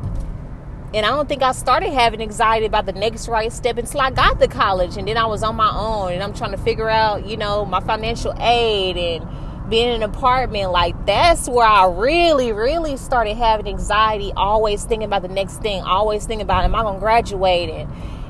And 0.94 1.06
i 1.06 1.10
don't 1.10 1.28
think 1.28 1.44
i 1.44 1.52
started 1.52 1.92
having 1.92 2.22
anxiety 2.22 2.66
about 2.66 2.86
the 2.86 2.94
next 2.94 3.28
right 3.28 3.52
step 3.52 3.78
until 3.78 4.02
i 4.02 4.12
got 4.12 4.40
to 4.40 4.48
college. 4.48 4.98
And 4.98 5.08
then 5.08 5.18
i 5.18 5.26
was 5.26 5.44
on 5.44 5.56
my 5.56 5.72
own 5.72 6.14
and 6.14 6.24
i'm 6.24 6.34
trying 6.34 6.52
to 6.52 6.58
figure 6.58 6.90
out 6.90 7.28
you 7.28 7.38
know 7.38 7.66
my 7.66 7.80
financial 7.82 8.34
aid 8.40 8.98
and 8.98 9.28
being 9.70 9.90
in 9.90 10.02
an 10.02 10.04
apartment, 10.04 10.72
like 10.72 11.06
that's 11.06 11.48
where 11.48 11.68
I 11.68 11.86
really, 11.86 12.52
really 12.52 12.98
started 12.98 13.38
having 13.38 13.68
anxiety, 13.68 14.34
always 14.36 14.84
thinking 14.84 15.06
about 15.06 15.22
the 15.22 15.28
next 15.28 15.62
thing, 15.62 15.84
always 15.84 16.26
thinking 16.26 16.42
about 16.42 16.66
am 16.66 16.76
I 16.76 16.82
gonna 16.82 17.00
graduate? 17.00 17.70
And 17.70 17.90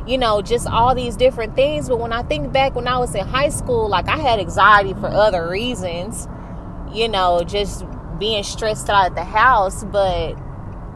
you 0.10 0.18
know, 0.18 0.42
just 0.42 0.66
all 0.66 0.96
these 0.96 1.16
different 1.16 1.56
things. 1.56 1.88
But 1.88 2.00
when 2.00 2.12
I 2.12 2.24
think 2.24 2.52
back 2.52 2.74
when 2.74 2.88
I 2.88 2.98
was 2.98 3.14
in 3.14 3.28
high 3.28 3.50
school, 3.50 3.88
like 3.88 4.08
I 4.08 4.18
had 4.18 4.40
anxiety 4.40 4.94
for 4.94 5.06
other 5.06 5.48
reasons, 5.48 6.28
you 6.92 7.08
know, 7.08 7.44
just 7.44 7.86
being 8.18 8.42
stressed 8.44 8.90
out 8.90 9.06
at 9.06 9.16
the 9.16 9.24
house, 9.24 9.84
but 9.84 10.36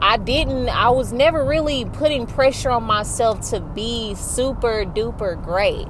I 0.02 0.16
didn't, 0.16 0.68
I 0.68 0.90
was 0.90 1.12
never 1.12 1.44
really 1.44 1.84
putting 1.84 2.26
pressure 2.26 2.70
on 2.70 2.82
myself 2.82 3.48
to 3.50 3.60
be 3.60 4.16
super 4.16 4.84
duper 4.84 5.40
great. 5.40 5.86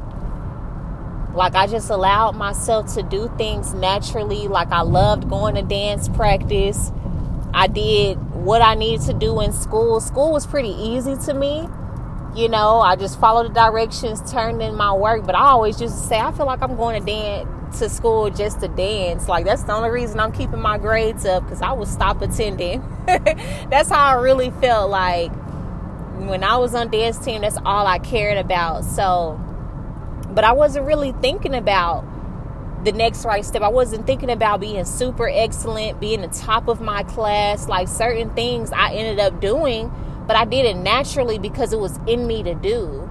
Like 1.34 1.54
I 1.54 1.66
just 1.66 1.88
allowed 1.88 2.36
myself 2.36 2.92
to 2.94 3.02
do 3.02 3.32
things 3.38 3.72
naturally. 3.72 4.48
Like 4.48 4.70
I 4.70 4.82
loved 4.82 5.30
going 5.30 5.54
to 5.54 5.62
dance 5.62 6.10
practice. 6.10 6.92
I 7.54 7.68
did 7.68 8.16
what 8.34 8.60
I 8.60 8.74
needed 8.74 9.06
to 9.06 9.14
do 9.14 9.40
in 9.40 9.54
school. 9.54 9.98
School 10.00 10.30
was 10.30 10.46
pretty 10.46 10.68
easy 10.68 11.16
to 11.24 11.32
me. 11.32 11.66
You 12.34 12.48
know, 12.48 12.80
I 12.80 12.96
just 12.96 13.20
follow 13.20 13.46
the 13.46 13.54
directions, 13.54 14.30
turned 14.30 14.60
in 14.60 14.74
my 14.74 14.92
work. 14.92 15.24
But 15.24 15.34
I 15.34 15.50
always 15.50 15.78
just 15.78 16.08
say, 16.08 16.18
I 16.18 16.32
feel 16.32 16.46
like 16.46 16.62
I'm 16.62 16.76
going 16.76 17.00
to 17.00 17.06
dance 17.06 17.78
to 17.78 17.88
school 17.88 18.30
just 18.30 18.60
to 18.60 18.68
dance. 18.68 19.28
Like 19.28 19.44
that's 19.44 19.62
the 19.64 19.72
only 19.72 19.90
reason 19.90 20.20
I'm 20.20 20.32
keeping 20.32 20.60
my 20.60 20.78
grades 20.78 21.24
up 21.24 21.44
because 21.44 21.62
I 21.62 21.72
would 21.72 21.88
stop 21.88 22.22
attending. 22.22 22.82
that's 23.06 23.88
how 23.88 24.04
I 24.04 24.14
really 24.14 24.50
felt 24.50 24.90
like 24.90 25.32
when 26.28 26.44
I 26.44 26.56
was 26.56 26.74
on 26.74 26.90
dance 26.90 27.18
team. 27.18 27.42
That's 27.42 27.58
all 27.64 27.86
I 27.86 27.98
cared 27.98 28.38
about. 28.38 28.84
So 28.84 29.40
but 30.34 30.44
I 30.44 30.52
wasn't 30.52 30.86
really 30.86 31.12
thinking 31.12 31.54
about 31.54 32.04
the 32.84 32.92
next 32.92 33.24
right 33.24 33.44
step. 33.44 33.62
I 33.62 33.68
wasn't 33.68 34.06
thinking 34.06 34.30
about 34.30 34.60
being 34.60 34.84
super 34.84 35.28
excellent, 35.28 36.00
being 36.00 36.20
the 36.20 36.28
top 36.28 36.68
of 36.68 36.80
my 36.80 37.04
class. 37.04 37.68
Like 37.68 37.88
certain 37.88 38.30
things 38.30 38.72
I 38.72 38.92
ended 38.92 39.20
up 39.20 39.40
doing, 39.40 39.92
but 40.26 40.36
I 40.36 40.44
did 40.44 40.64
it 40.64 40.76
naturally 40.76 41.38
because 41.38 41.72
it 41.72 41.78
was 41.78 41.98
in 42.06 42.26
me 42.26 42.42
to 42.42 42.54
do. 42.54 43.10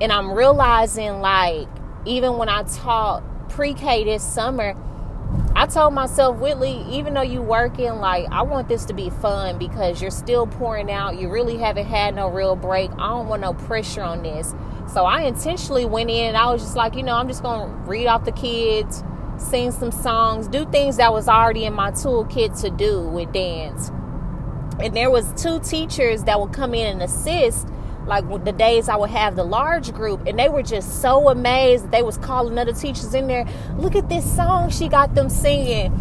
And 0.00 0.12
I'm 0.12 0.32
realizing, 0.32 1.20
like, 1.20 1.68
even 2.04 2.36
when 2.36 2.48
I 2.48 2.62
taught 2.64 3.22
pre 3.48 3.74
K 3.74 4.04
this 4.04 4.22
summer, 4.22 4.74
I 5.54 5.66
told 5.66 5.94
myself, 5.94 6.36
Whitley, 6.36 6.84
even 6.90 7.14
though 7.14 7.22
you 7.22 7.40
working, 7.42 7.96
like 7.96 8.26
I 8.30 8.42
want 8.42 8.68
this 8.68 8.84
to 8.86 8.94
be 8.94 9.10
fun 9.10 9.58
because 9.58 10.00
you're 10.00 10.10
still 10.10 10.46
pouring 10.46 10.90
out. 10.90 11.18
You 11.18 11.28
really 11.28 11.56
haven't 11.56 11.86
had 11.86 12.14
no 12.14 12.28
real 12.28 12.56
break. 12.56 12.90
I 12.92 13.08
don't 13.08 13.26
want 13.26 13.40
no 13.40 13.54
pressure 13.54 14.02
on 14.02 14.22
this. 14.22 14.54
So 14.92 15.04
I 15.04 15.22
intentionally 15.22 15.84
went 15.84 16.10
in 16.10 16.26
and 16.26 16.36
I 16.36 16.52
was 16.52 16.62
just 16.62 16.76
like, 16.76 16.94
you 16.94 17.02
know, 17.02 17.14
I'm 17.14 17.26
just 17.26 17.42
to 17.42 17.66
read 17.86 18.06
off 18.06 18.24
the 18.24 18.32
kids, 18.32 19.02
sing 19.38 19.72
some 19.72 19.90
songs, 19.90 20.46
do 20.46 20.64
things 20.66 20.98
that 20.98 21.12
was 21.12 21.28
already 21.28 21.64
in 21.64 21.74
my 21.74 21.90
toolkit 21.90 22.60
to 22.60 22.70
do 22.70 23.00
with 23.08 23.32
dance. 23.32 23.90
And 24.80 24.96
there 24.96 25.10
was 25.10 25.32
two 25.40 25.60
teachers 25.60 26.24
that 26.24 26.40
would 26.40 26.52
come 26.52 26.74
in 26.74 26.86
and 26.86 27.02
assist 27.02 27.68
like 28.06 28.28
the 28.44 28.52
days 28.52 28.88
I 28.88 28.96
would 28.96 29.10
have 29.10 29.34
the 29.34 29.42
large 29.42 29.92
group 29.92 30.26
and 30.28 30.38
they 30.38 30.48
were 30.48 30.62
just 30.62 31.02
so 31.02 31.28
amazed 31.28 31.90
they 31.90 32.02
was 32.02 32.16
calling 32.18 32.56
other 32.56 32.72
teachers 32.72 33.14
in 33.14 33.26
there 33.26 33.44
look 33.78 33.96
at 33.96 34.08
this 34.08 34.24
song 34.36 34.70
she 34.70 34.86
got 34.86 35.16
them 35.16 35.28
singing 35.28 35.92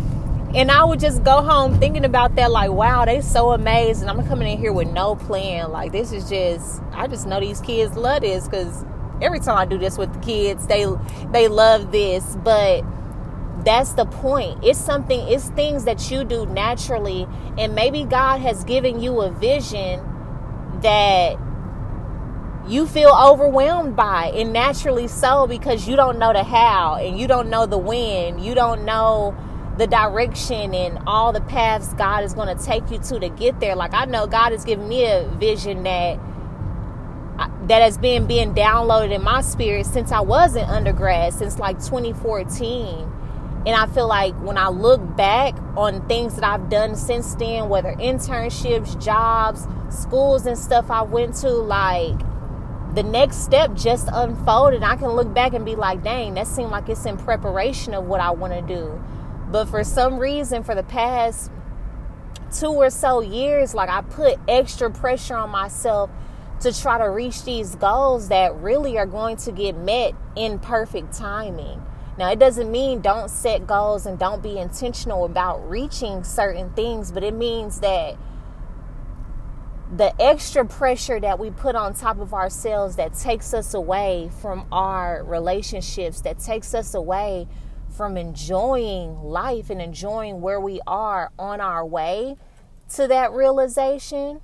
and 0.56 0.72
I 0.72 0.86
would 0.86 1.02
just 1.02 1.22
go 1.26 1.42
home 1.42 1.78
thinking 1.80 2.06
about 2.06 2.36
that, 2.36 2.50
like, 2.50 2.72
wow, 2.72 3.04
they 3.04 3.20
so 3.20 3.52
amazed. 3.52 4.00
And 4.02 4.10
I'm 4.10 4.26
coming 4.26 4.50
in 4.50 4.58
here 4.58 4.72
with 4.72 4.88
no 4.88 5.18
plan. 5.18 5.70
Like, 5.70 5.92
this 5.92 6.14
is 6.14 6.30
just, 6.30 6.82
I 6.94 7.08
just 7.08 7.28
know 7.28 7.42
these 7.42 7.60
kids 7.60 7.98
love 7.98 8.22
this 8.22 8.48
because 8.48 8.86
every 9.22 9.42
time 9.42 9.58
I 9.58 9.66
do 9.66 9.78
this 9.78 9.98
with 9.98 10.14
the 10.14 10.20
kids, 10.20 10.66
they 10.68 10.86
they 11.32 11.50
love 11.50 11.92
this. 11.92 12.38
But 12.38 12.86
that's 13.66 13.94
the 13.94 14.06
point. 14.06 14.64
It's 14.64 14.80
something, 14.80 15.20
it's 15.28 15.50
things 15.50 15.86
that 15.86 16.12
you 16.12 16.24
do 16.24 16.46
naturally. 16.46 17.28
And 17.58 17.74
maybe 17.74 18.04
God 18.04 18.40
has 18.42 18.64
given 18.64 19.00
you 19.00 19.22
a 19.22 19.32
vision 19.32 20.02
that 20.82 21.38
you 22.68 22.88
feel 22.88 23.10
overwhelmed 23.10 23.96
by 23.96 24.32
and 24.36 24.52
naturally 24.52 25.08
so 25.08 25.46
because 25.48 25.88
you 25.88 25.96
don't 25.96 26.18
know 26.18 26.34
the 26.34 26.44
how 26.44 26.96
and 26.96 27.20
you 27.20 27.28
don't 27.28 27.50
know 27.50 27.68
the 27.68 27.78
when 27.78 28.40
you 28.40 28.56
don't 28.56 28.84
know 28.86 29.36
the 29.78 29.86
direction 29.86 30.74
and 30.74 30.98
all 31.06 31.32
the 31.32 31.42
paths 31.42 31.94
God 31.94 32.24
is 32.24 32.34
going 32.34 32.56
to 32.56 32.64
take 32.64 32.90
you 32.90 32.98
to 32.98 33.20
to 33.20 33.30
get 33.30 33.60
there. 33.60 33.76
Like 33.76 33.94
I 33.94 34.06
know 34.06 34.26
God 34.26 34.52
has 34.52 34.64
given 34.64 34.88
me 34.88 35.06
a 35.06 35.28
vision 35.38 35.84
that 35.84 36.18
uh, 37.38 37.50
that 37.68 37.82
has 37.82 37.98
been 37.98 38.26
being 38.26 38.54
downloaded 38.54 39.12
in 39.12 39.22
my 39.22 39.42
spirit 39.42 39.86
since 39.86 40.12
I 40.12 40.22
was 40.22 40.56
in 40.56 40.64
undergrad, 40.64 41.34
since 41.34 41.60
like 41.60 41.78
2014. 41.78 43.12
And 43.66 43.76
I 43.76 43.88
feel 43.88 44.08
like 44.08 44.36
when 44.42 44.58
I 44.58 44.70
look 44.70 45.02
back 45.16 45.56
on 45.76 46.08
things 46.08 46.36
that 46.36 46.44
I've 46.44 46.70
done 46.70 46.96
since 46.96 47.34
then, 47.36 47.68
whether 47.68 47.94
internships, 47.94 49.04
jobs, 49.04 49.68
schools, 49.90 50.46
and 50.46 50.58
stuff 50.58 50.92
I 50.92 51.02
went 51.02 51.36
to, 51.38 51.50
like 51.50 52.20
the 52.94 53.04
next 53.04 53.44
step 53.44 53.74
just 53.74 54.08
unfolded. 54.12 54.84
I 54.84 54.96
can 54.96 55.10
look 55.10 55.34
back 55.34 55.54
and 55.54 55.66
be 55.66 55.76
like, 55.76 56.04
dang, 56.04 56.36
that 56.36 56.48
seemed 56.48 56.72
like 56.72 56.88
it's 56.90 57.06
in 57.06 57.18
preparation 57.18 57.94
of 57.94 58.06
what 58.06 58.22
I 58.22 58.32
want 58.32 58.54
to 58.54 58.62
do. 58.62 59.04
But 59.52 59.66
for 59.66 59.84
some 59.84 60.18
reason, 60.18 60.64
for 60.64 60.76
the 60.76 60.84
past 60.84 61.52
two 62.52 62.68
or 62.68 62.90
so 62.90 63.22
years, 63.22 63.74
like 63.74 63.90
I 63.90 64.02
put 64.02 64.40
extra 64.48 64.92
pressure 64.92 65.36
on 65.36 65.50
myself 65.50 66.10
to 66.62 66.72
try 66.72 66.98
to 66.98 67.06
reach 67.06 67.44
these 67.44 67.76
goals 67.76 68.30
that 68.30 68.56
really 68.56 68.98
are 68.98 69.06
going 69.06 69.38
to 69.38 69.52
get 69.52 69.76
met 69.76 70.14
in 70.36 70.60
perfect 70.60 71.14
timing. 71.14 71.82
Now, 72.18 72.32
it 72.32 72.40
doesn't 72.40 72.72
mean 72.72 73.02
don't 73.02 73.30
set 73.30 73.68
goals 73.68 74.06
and 74.06 74.18
don't 74.18 74.42
be 74.42 74.58
intentional 74.58 75.26
about 75.26 75.70
reaching 75.70 76.24
certain 76.24 76.72
things, 76.72 77.12
but 77.12 77.24
it 77.24 77.34
means 77.34 77.82
that 77.82 78.16
the 79.94 80.20
extra 80.22 80.66
pressure 80.66 81.20
that 81.20 81.40
we 81.40 81.52
put 81.52 81.76
on 81.76 81.94
top 81.94 82.20
of 82.20 82.34
ourselves 82.34 82.96
that 82.96 83.14
takes 83.14 83.54
us 83.54 83.74
away 83.74 84.30
from 84.42 84.66
our 84.72 85.24
relationships, 85.24 86.22
that 86.22 86.40
takes 86.40 86.74
us 86.74 86.94
away 86.94 87.48
from 87.96 88.18
enjoying 88.18 89.22
life 89.22 89.70
and 89.70 89.82
enjoying 89.82 90.42
where 90.42 90.60
we 90.60 90.82
are 90.88 91.32
on 91.38 91.62
our 91.62 91.86
way 91.86 92.36
to 92.94 93.08
that 93.08 93.32
realization, 93.32 94.42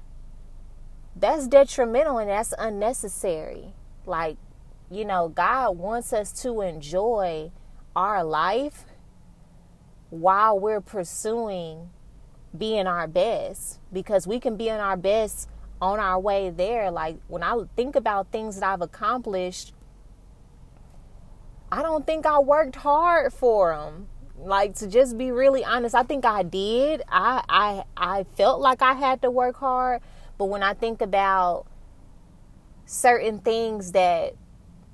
that's 1.15 1.47
detrimental 1.47 2.17
and 2.17 2.29
that's 2.29 2.53
unnecessary. 2.57 3.73
Like, 4.05 4.37
you 4.89 5.05
know, 5.05 5.29
God 5.29 5.77
wants 5.77 6.13
us 6.13 6.31
to 6.43 6.61
enjoy 6.61 7.51
our 7.95 8.23
life 8.23 8.85
while 10.09 10.59
we're 10.59 10.81
pursuing 10.81 11.89
being 12.57 12.87
our 12.87 13.07
best 13.07 13.79
because 13.93 14.27
we 14.27 14.39
can 14.39 14.57
be 14.57 14.67
in 14.67 14.79
our 14.79 14.97
best 14.97 15.49
on 15.81 15.99
our 15.99 16.19
way 16.19 16.49
there. 16.49 16.91
Like 16.91 17.17
when 17.27 17.43
I 17.43 17.57
think 17.75 17.95
about 17.95 18.31
things 18.31 18.59
that 18.59 18.65
I've 18.65 18.81
accomplished, 18.81 19.73
I 21.71 21.81
don't 21.81 22.05
think 22.05 22.25
I 22.25 22.39
worked 22.39 22.75
hard 22.75 23.33
for 23.33 23.73
them. 23.75 24.07
Like 24.37 24.75
to 24.75 24.87
just 24.87 25.17
be 25.17 25.31
really 25.31 25.63
honest, 25.63 25.95
I 25.95 26.03
think 26.03 26.25
I 26.25 26.43
did. 26.43 27.03
I 27.07 27.43
I 27.47 27.83
I 27.95 28.23
felt 28.35 28.59
like 28.59 28.81
I 28.81 28.93
had 28.93 29.21
to 29.21 29.31
work 29.31 29.57
hard, 29.57 30.01
but 30.37 30.45
when 30.45 30.63
I 30.63 30.73
think 30.73 31.01
about 31.01 31.65
certain 32.85 33.39
things 33.39 33.93
that 33.93 34.33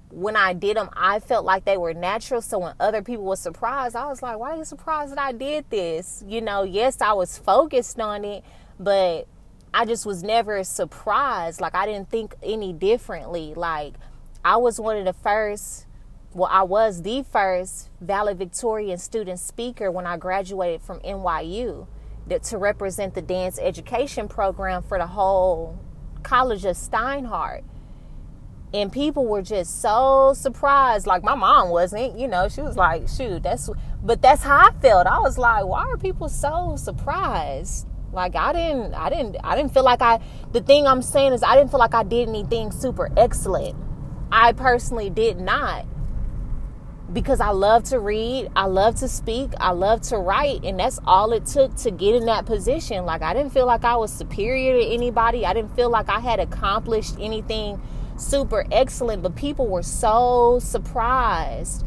when 0.09 0.35
I 0.35 0.53
did 0.53 0.77
them, 0.77 0.89
I 0.93 1.19
felt 1.19 1.45
like 1.45 1.65
they 1.65 1.77
were 1.77 1.93
natural. 1.93 2.41
So 2.41 2.59
when 2.59 2.73
other 2.79 3.01
people 3.01 3.25
were 3.25 3.35
surprised, 3.35 3.95
I 3.95 4.07
was 4.07 4.21
like, 4.21 4.39
why 4.39 4.51
are 4.51 4.57
you 4.57 4.65
surprised 4.65 5.11
that 5.11 5.19
I 5.19 5.31
did 5.31 5.69
this? 5.69 6.23
You 6.25 6.41
know, 6.41 6.63
yes, 6.63 7.01
I 7.01 7.13
was 7.13 7.37
focused 7.37 7.99
on 7.99 8.23
it, 8.23 8.43
but 8.79 9.27
I 9.73 9.85
just 9.85 10.05
was 10.05 10.23
never 10.23 10.63
surprised. 10.63 11.59
Like 11.59 11.75
I 11.75 11.85
didn't 11.85 12.09
think 12.09 12.35
any 12.41 12.73
differently. 12.73 13.53
Like 13.53 13.95
I 14.45 14.57
was 14.57 14.79
one 14.79 14.97
of 14.97 15.05
the 15.05 15.13
first, 15.13 15.85
well, 16.33 16.49
I 16.51 16.63
was 16.63 17.01
the 17.01 17.23
first 17.23 17.89
valedictorian 17.99 18.97
student 18.97 19.39
speaker 19.39 19.91
when 19.91 20.05
I 20.07 20.17
graduated 20.17 20.81
from 20.81 20.99
NYU 21.01 21.87
that, 22.27 22.43
to 22.43 22.57
represent 22.57 23.13
the 23.13 23.21
dance 23.21 23.59
education 23.59 24.27
program 24.27 24.83
for 24.83 24.97
the 24.97 25.07
whole 25.07 25.77
College 26.23 26.65
of 26.65 26.75
Steinhardt 26.77 27.63
and 28.74 28.91
people 28.91 29.25
were 29.25 29.41
just 29.41 29.81
so 29.81 30.33
surprised. 30.36 31.07
Like 31.07 31.24
my 31.24 31.36
mom 31.36 31.69
wasn't 31.69 32.17
you 32.19 32.27
know 32.27 32.50
she 32.50 32.62
was 32.62 32.75
like 32.75 33.07
shoot 33.07 33.43
that's 33.43 33.69
but 34.03 34.21
that's 34.21 34.43
how 34.43 34.57
i 34.57 34.71
felt. 34.81 35.07
I 35.07 35.19
was 35.19 35.38
like 35.38 35.65
why 35.65 35.86
are 35.86 35.97
people 35.97 36.29
so 36.29 36.75
surprised? 36.77 37.88
Like 38.12 38.36
i 38.36 38.51
didn't 38.53 38.93
i 38.93 39.09
didn't 39.09 39.38
i 39.43 39.55
didn't 39.55 39.74
feel 39.74 39.83
like 39.83 40.01
i 40.01 40.19
the 40.51 40.62
thing 40.62 40.88
i'm 40.88 41.01
saying 41.01 41.33
is 41.33 41.43
i 41.43 41.55
didn't 41.55 41.71
feel 41.71 41.79
like 41.79 41.93
i 41.93 42.03
did 42.03 42.27
anything 42.27 42.71
super 42.71 43.09
excellent. 43.17 43.75
I 44.31 44.51
personally 44.53 45.09
did 45.09 45.39
not. 45.39 45.86
Because 47.13 47.39
i 47.39 47.51
love 47.51 47.86
to 47.86 48.00
read 48.00 48.50
i 48.53 48.65
love 48.65 48.95
to 48.95 49.07
speak 49.07 49.51
i 49.62 49.71
love 49.71 50.01
to 50.01 50.17
write 50.17 50.65
and 50.65 50.77
that's 50.77 51.00
all 51.05 51.31
it 51.31 51.45
took 51.45 51.74
to 51.77 51.91
get 51.91 52.15
in 52.15 52.25
that 52.25 52.45
position. 52.45 53.05
Like 53.05 53.21
i 53.21 53.33
didn't 53.33 53.53
feel 53.53 53.65
like 53.65 53.86
i 53.86 53.95
was 53.95 54.12
superior 54.12 54.77
to 54.77 54.86
anybody. 54.86 55.45
I 55.45 55.53
didn't 55.53 55.74
feel 55.74 55.89
like 55.89 56.09
i 56.09 56.19
had 56.19 56.41
accomplished 56.41 57.15
anything 57.17 57.81
super 58.18 58.66
excellent, 58.72 59.24
but 59.24 59.36
people 59.36 59.68
were 59.68 59.84
so 59.84 60.60
surprised. 60.62 61.86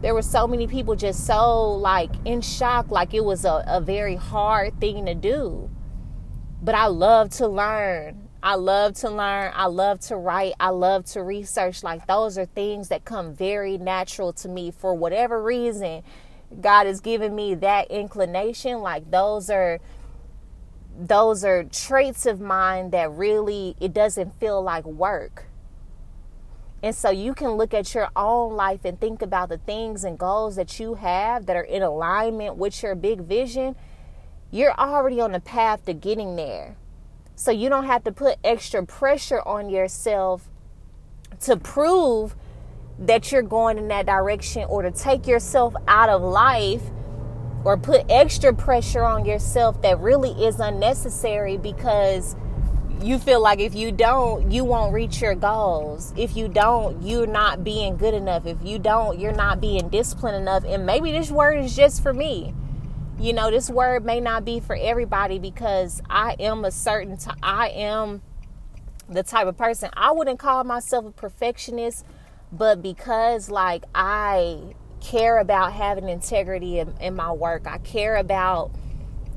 There 0.00 0.14
were 0.14 0.22
so 0.22 0.46
many 0.46 0.66
people 0.66 0.96
just 0.96 1.26
so 1.26 1.72
like 1.72 2.10
in 2.24 2.40
shock, 2.40 2.90
like 2.90 3.14
it 3.14 3.24
was 3.24 3.44
a, 3.44 3.64
a 3.66 3.80
very 3.80 4.16
hard 4.16 4.80
thing 4.80 5.06
to 5.06 5.14
do. 5.14 5.70
But 6.62 6.74
I 6.74 6.86
love 6.86 7.30
to 7.30 7.48
learn. 7.48 8.28
I 8.42 8.56
love 8.56 8.94
to 8.96 9.10
learn. 9.10 9.52
I 9.54 9.66
love 9.66 10.00
to 10.00 10.16
write. 10.16 10.52
I 10.60 10.68
love 10.68 11.06
to 11.06 11.22
research. 11.22 11.82
Like 11.82 12.06
those 12.06 12.36
are 12.36 12.44
things 12.44 12.88
that 12.88 13.04
come 13.04 13.34
very 13.34 13.78
natural 13.78 14.32
to 14.34 14.48
me 14.48 14.70
for 14.70 14.94
whatever 14.94 15.42
reason. 15.42 16.02
God 16.60 16.86
has 16.86 17.00
given 17.00 17.34
me 17.34 17.54
that 17.56 17.90
inclination. 17.90 18.80
Like 18.80 19.10
those 19.10 19.50
are 19.50 19.80
those 20.96 21.44
are 21.44 21.64
traits 21.64 22.24
of 22.26 22.40
mine 22.40 22.90
that 22.90 23.10
really 23.10 23.74
it 23.80 23.92
doesn't 23.92 24.38
feel 24.38 24.62
like 24.62 24.84
work 24.84 25.46
and 26.84 26.94
so 26.94 27.08
you 27.08 27.32
can 27.32 27.52
look 27.52 27.72
at 27.72 27.94
your 27.94 28.10
own 28.14 28.56
life 28.56 28.84
and 28.84 29.00
think 29.00 29.22
about 29.22 29.48
the 29.48 29.56
things 29.56 30.04
and 30.04 30.18
goals 30.18 30.56
that 30.56 30.78
you 30.78 30.96
have 30.96 31.46
that 31.46 31.56
are 31.56 31.62
in 31.62 31.82
alignment 31.82 32.56
with 32.58 32.82
your 32.82 32.94
big 32.94 33.22
vision. 33.22 33.74
You're 34.50 34.74
already 34.74 35.18
on 35.18 35.32
the 35.32 35.40
path 35.40 35.86
to 35.86 35.94
getting 35.94 36.36
there. 36.36 36.76
So 37.36 37.50
you 37.50 37.70
don't 37.70 37.86
have 37.86 38.04
to 38.04 38.12
put 38.12 38.36
extra 38.44 38.84
pressure 38.84 39.40
on 39.48 39.70
yourself 39.70 40.50
to 41.44 41.56
prove 41.56 42.36
that 42.98 43.32
you're 43.32 43.40
going 43.40 43.78
in 43.78 43.88
that 43.88 44.04
direction 44.04 44.64
or 44.64 44.82
to 44.82 44.90
take 44.90 45.26
yourself 45.26 45.74
out 45.88 46.10
of 46.10 46.20
life 46.20 46.82
or 47.64 47.78
put 47.78 48.04
extra 48.10 48.52
pressure 48.52 49.04
on 49.04 49.24
yourself 49.24 49.80
that 49.80 49.98
really 50.00 50.32
is 50.44 50.60
unnecessary 50.60 51.56
because 51.56 52.36
you 53.02 53.18
feel 53.18 53.42
like 53.42 53.60
if 53.60 53.74
you 53.74 53.92
don't, 53.92 54.50
you 54.50 54.64
won't 54.64 54.92
reach 54.92 55.20
your 55.20 55.34
goals. 55.34 56.12
If 56.16 56.36
you 56.36 56.48
don't, 56.48 57.02
you're 57.02 57.26
not 57.26 57.64
being 57.64 57.96
good 57.96 58.14
enough. 58.14 58.46
If 58.46 58.58
you 58.64 58.78
don't, 58.78 59.18
you're 59.18 59.32
not 59.32 59.60
being 59.60 59.88
disciplined 59.88 60.36
enough. 60.36 60.64
And 60.64 60.86
maybe 60.86 61.12
this 61.12 61.30
word 61.30 61.58
is 61.58 61.76
just 61.76 62.02
for 62.02 62.12
me. 62.12 62.54
You 63.18 63.32
know, 63.32 63.50
this 63.50 63.70
word 63.70 64.04
may 64.04 64.20
not 64.20 64.44
be 64.44 64.60
for 64.60 64.76
everybody 64.76 65.38
because 65.38 66.02
I 66.08 66.36
am 66.40 66.64
a 66.64 66.70
certain 66.70 67.16
t- 67.16 67.30
I 67.42 67.68
am 67.68 68.22
the 69.08 69.22
type 69.22 69.46
of 69.46 69.56
person 69.56 69.90
I 69.94 70.10
wouldn't 70.12 70.38
call 70.38 70.64
myself 70.64 71.04
a 71.04 71.10
perfectionist, 71.10 72.04
but 72.50 72.82
because 72.82 73.50
like 73.50 73.84
I 73.94 74.74
care 75.00 75.38
about 75.38 75.74
having 75.74 76.08
integrity 76.08 76.78
in, 76.78 76.94
in 77.00 77.14
my 77.14 77.30
work, 77.30 77.66
I 77.66 77.78
care 77.78 78.16
about 78.16 78.70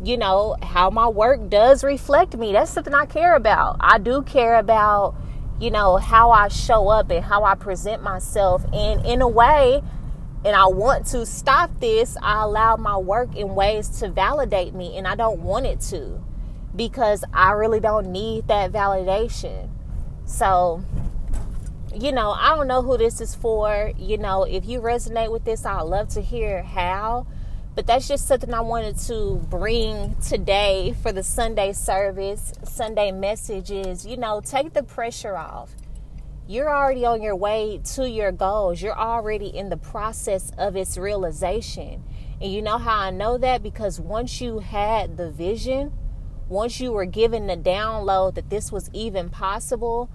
you 0.04 0.18
know, 0.18 0.56
how 0.62 0.90
my 0.90 1.08
work 1.08 1.50
does 1.50 1.84
reflect 1.84 2.38
me. 2.38 2.52
That's 2.52 2.72
something 2.72 2.94
I 2.94 3.06
care 3.06 3.36
about. 3.36 3.78
I 3.80 3.98
do 3.98 4.22
care 4.22 4.56
about, 4.56 5.16
you 5.60 5.72
know, 5.72 5.98
how 5.98 6.32
I 6.32 6.50
show 6.50 6.88
up 6.90 7.10
and 7.10 7.24
how 7.24 7.44
I 7.44 7.56
present 7.56 8.04
myself. 8.04 8.64
And 8.74 9.06
in 9.06 9.22
a 9.22 9.28
way, 9.28 9.82
and 10.46 10.56
I 10.56 10.68
want 10.68 11.08
to 11.08 11.26
stop 11.26 11.80
this, 11.80 12.16
I 12.22 12.44
allow 12.44 12.78
my 12.78 12.98
work 12.98 13.36
in 13.36 13.56
ways 13.56 13.90
to 14.00 14.10
validate 14.10 14.74
me, 14.74 14.98
and 14.98 15.08
I 15.08 15.16
don't 15.16 15.40
want 15.42 15.66
it 15.66 15.82
to 15.90 16.24
because 16.76 17.24
I 17.34 17.52
really 17.52 17.80
don't 17.80 18.12
need 18.12 18.48
that 18.48 18.72
validation. 18.72 19.70
So, 20.26 20.84
you 21.94 22.12
know, 22.12 22.32
I 22.32 22.56
don't 22.56 22.68
know 22.68 22.84
who 22.84 22.98
this 22.98 23.20
is 23.20 23.34
for. 23.34 23.92
You 23.98 24.20
know, 24.20 24.44
if 24.44 24.66
you 24.68 24.80
resonate 24.80 25.32
with 25.32 25.44
this, 25.44 25.66
I'd 25.66 25.82
love 25.82 26.10
to 26.10 26.22
hear 26.22 26.62
how. 26.62 27.26
But 27.78 27.86
that's 27.86 28.08
just 28.08 28.28
something 28.28 28.52
I 28.56 28.62
wanted 28.62 28.98
to 29.06 29.36
bring 29.52 30.16
today 30.16 30.96
for 31.04 31.12
the 31.12 31.22
Sunday 31.22 31.74
service, 31.74 32.52
Sunday 32.64 33.12
message 33.12 33.70
is, 33.70 34.04
You 34.04 34.18
know, 34.18 34.42
take 34.42 34.74
the 34.74 34.82
pressure 34.82 35.38
off. 35.38 35.76
You're 36.48 36.76
already 36.76 37.06
on 37.06 37.22
your 37.22 37.36
way 37.36 37.80
to 37.94 38.10
your 38.10 38.32
goals. 38.32 38.82
You're 38.82 38.98
already 38.98 39.56
in 39.56 39.70
the 39.70 39.78
process 39.78 40.52
of 40.58 40.76
its 40.76 40.98
realization. 40.98 42.04
And 42.42 42.52
you 42.52 42.64
know 42.64 42.80
how 42.80 42.98
I 42.98 43.12
know 43.12 43.38
that? 43.38 43.62
Because 43.62 44.00
once 44.00 44.42
you 44.42 44.58
had 44.58 45.16
the 45.16 45.30
vision, 45.30 45.94
once 46.50 46.80
you 46.80 46.92
were 46.92 47.06
given 47.06 47.46
the 47.46 47.58
download 47.58 48.34
that 48.34 48.50
this 48.50 48.72
was 48.72 48.90
even 48.92 49.30
possible, 49.30 50.10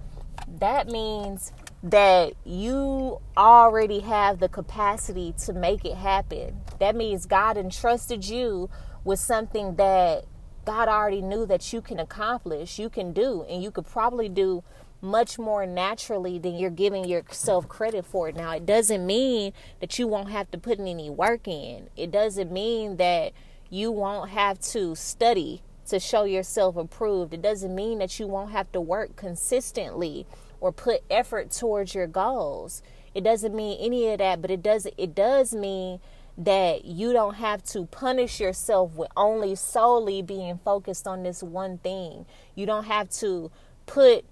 that 0.59 0.89
means 0.89 1.53
that 1.83 2.33
you 2.45 3.19
already 3.35 3.99
have 3.99 4.39
the 4.39 4.47
capacity 4.47 5.35
to 5.45 5.51
make 5.51 5.83
it 5.83 5.95
happen. 5.95 6.61
That 6.79 6.95
means 6.95 7.25
God 7.25 7.57
entrusted 7.57 8.25
you 8.25 8.69
with 9.03 9.19
something 9.19 9.75
that 9.75 10.23
God 10.63 10.87
already 10.87 11.21
knew 11.21 11.45
that 11.45 11.73
you 11.73 11.81
can 11.81 11.99
accomplish, 11.99 12.79
you 12.79 12.89
can 12.89 13.11
do, 13.11 13.45
and 13.49 13.61
you 13.61 13.69
could 13.69 13.85
probably 13.85 14.29
do 14.29 14.63
much 15.01 15.37
more 15.37 15.65
naturally 15.65 16.39
than 16.39 16.55
you're 16.55 16.69
giving 16.69 17.03
yourself 17.03 17.67
credit 17.67 18.05
for. 18.05 18.31
Now, 18.31 18.55
it 18.55 18.65
doesn't 18.65 19.05
mean 19.05 19.51
that 19.81 19.99
you 19.99 20.07
won't 20.07 20.29
have 20.29 20.49
to 20.51 20.57
put 20.57 20.79
any 20.79 21.09
work 21.09 21.49
in. 21.49 21.89
It 21.97 22.09
doesn't 22.09 22.49
mean 22.49 22.95
that 22.95 23.33
you 23.69 23.91
won't 23.91 24.29
have 24.29 24.61
to 24.61 24.95
study 24.95 25.61
to 25.87 25.99
show 25.99 26.23
yourself 26.23 26.77
approved. 26.77 27.33
It 27.33 27.41
doesn't 27.41 27.75
mean 27.75 27.99
that 27.99 28.17
you 28.17 28.27
won't 28.27 28.51
have 28.51 28.71
to 28.71 28.79
work 28.79 29.17
consistently 29.17 30.25
or 30.63 30.71
put 30.71 31.03
effort 31.09 31.51
towards 31.51 31.93
your 31.93 32.07
goals. 32.07 32.81
It 33.13 33.21
doesn't 33.21 33.53
mean 33.53 33.77
any 33.81 34.07
of 34.07 34.19
that, 34.19 34.41
but 34.41 34.49
it 34.49 34.63
does 34.63 34.87
it 34.97 35.13
does 35.13 35.53
mean 35.53 35.99
that 36.37 36.85
you 36.85 37.11
don't 37.11 37.35
have 37.35 37.63
to 37.63 37.85
punish 37.87 38.39
yourself 38.39 38.93
with 38.93 39.09
only 39.17 39.55
solely 39.55 40.21
being 40.21 40.57
focused 40.63 41.05
on 41.05 41.23
this 41.23 41.43
one 41.43 41.79
thing. 41.79 42.25
You 42.55 42.65
don't 42.65 42.85
have 42.85 43.09
to 43.19 43.51
put 43.85 44.23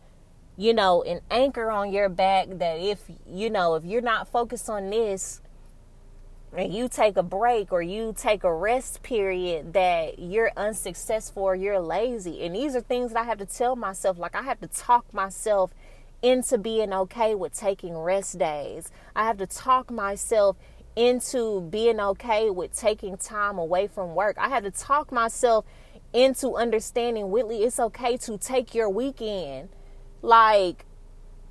you 0.56 0.74
know 0.74 1.04
an 1.04 1.20
anchor 1.30 1.70
on 1.70 1.91
your 1.91 2.08
back 2.08 2.48
that 2.50 2.80
if 2.80 3.04
you 3.28 3.50
know 3.50 3.76
if 3.76 3.84
you're 3.84 4.02
not 4.02 4.30
focused 4.30 4.70
on 4.70 4.89
this 4.89 5.41
and 6.56 6.74
you 6.74 6.88
take 6.88 7.17
a 7.17 7.24
break 7.24 7.74
or 7.74 7.82
you 7.82 8.13
take 8.17 8.46
a 8.46 8.54
rest 8.54 9.04
period 9.04 9.74
that 9.74 10.17
you're 10.17 10.52
unsuccessful 10.56 11.44
or 11.44 11.56
you're 11.56 11.80
lazy 11.80 12.46
and 12.46 12.56
these 12.56 12.74
are 12.74 12.82
things 12.82 13.12
that 13.12 13.20
I 13.20 13.24
have 13.26 13.39
to 13.39 13.46
tell 13.46 13.76
myself 13.76 14.17
like 14.17 14.34
I 14.34 14.44
have 14.44 14.62
to 14.62 14.67
talk 14.67 15.13
myself 15.13 15.72
into 16.22 16.58
being 16.58 16.94
okay 16.94 17.36
with 17.36 17.54
taking 17.54 17.98
rest 17.98 18.38
days. 18.38 18.92
I 19.16 19.26
have 19.26 19.38
to 19.38 19.48
talk 19.48 19.92
myself 19.92 20.58
into 20.96 21.62
being 21.62 22.00
okay 22.00 22.50
with 22.50 22.76
taking 22.76 23.18
time 23.18 23.58
away 23.58 23.88
from 23.88 24.14
work. 24.14 24.38
I 24.38 24.50
had 24.50 24.64
to 24.64 24.72
talk 24.72 25.12
myself 25.12 25.66
into 26.14 26.56
understanding, 26.56 27.32
Whitley, 27.32 27.64
it's 27.64 27.80
okay 27.80 28.18
to 28.18 28.38
take 28.38 28.76
your 28.76 28.90
weekend. 28.90 29.70
Like, 30.22 30.86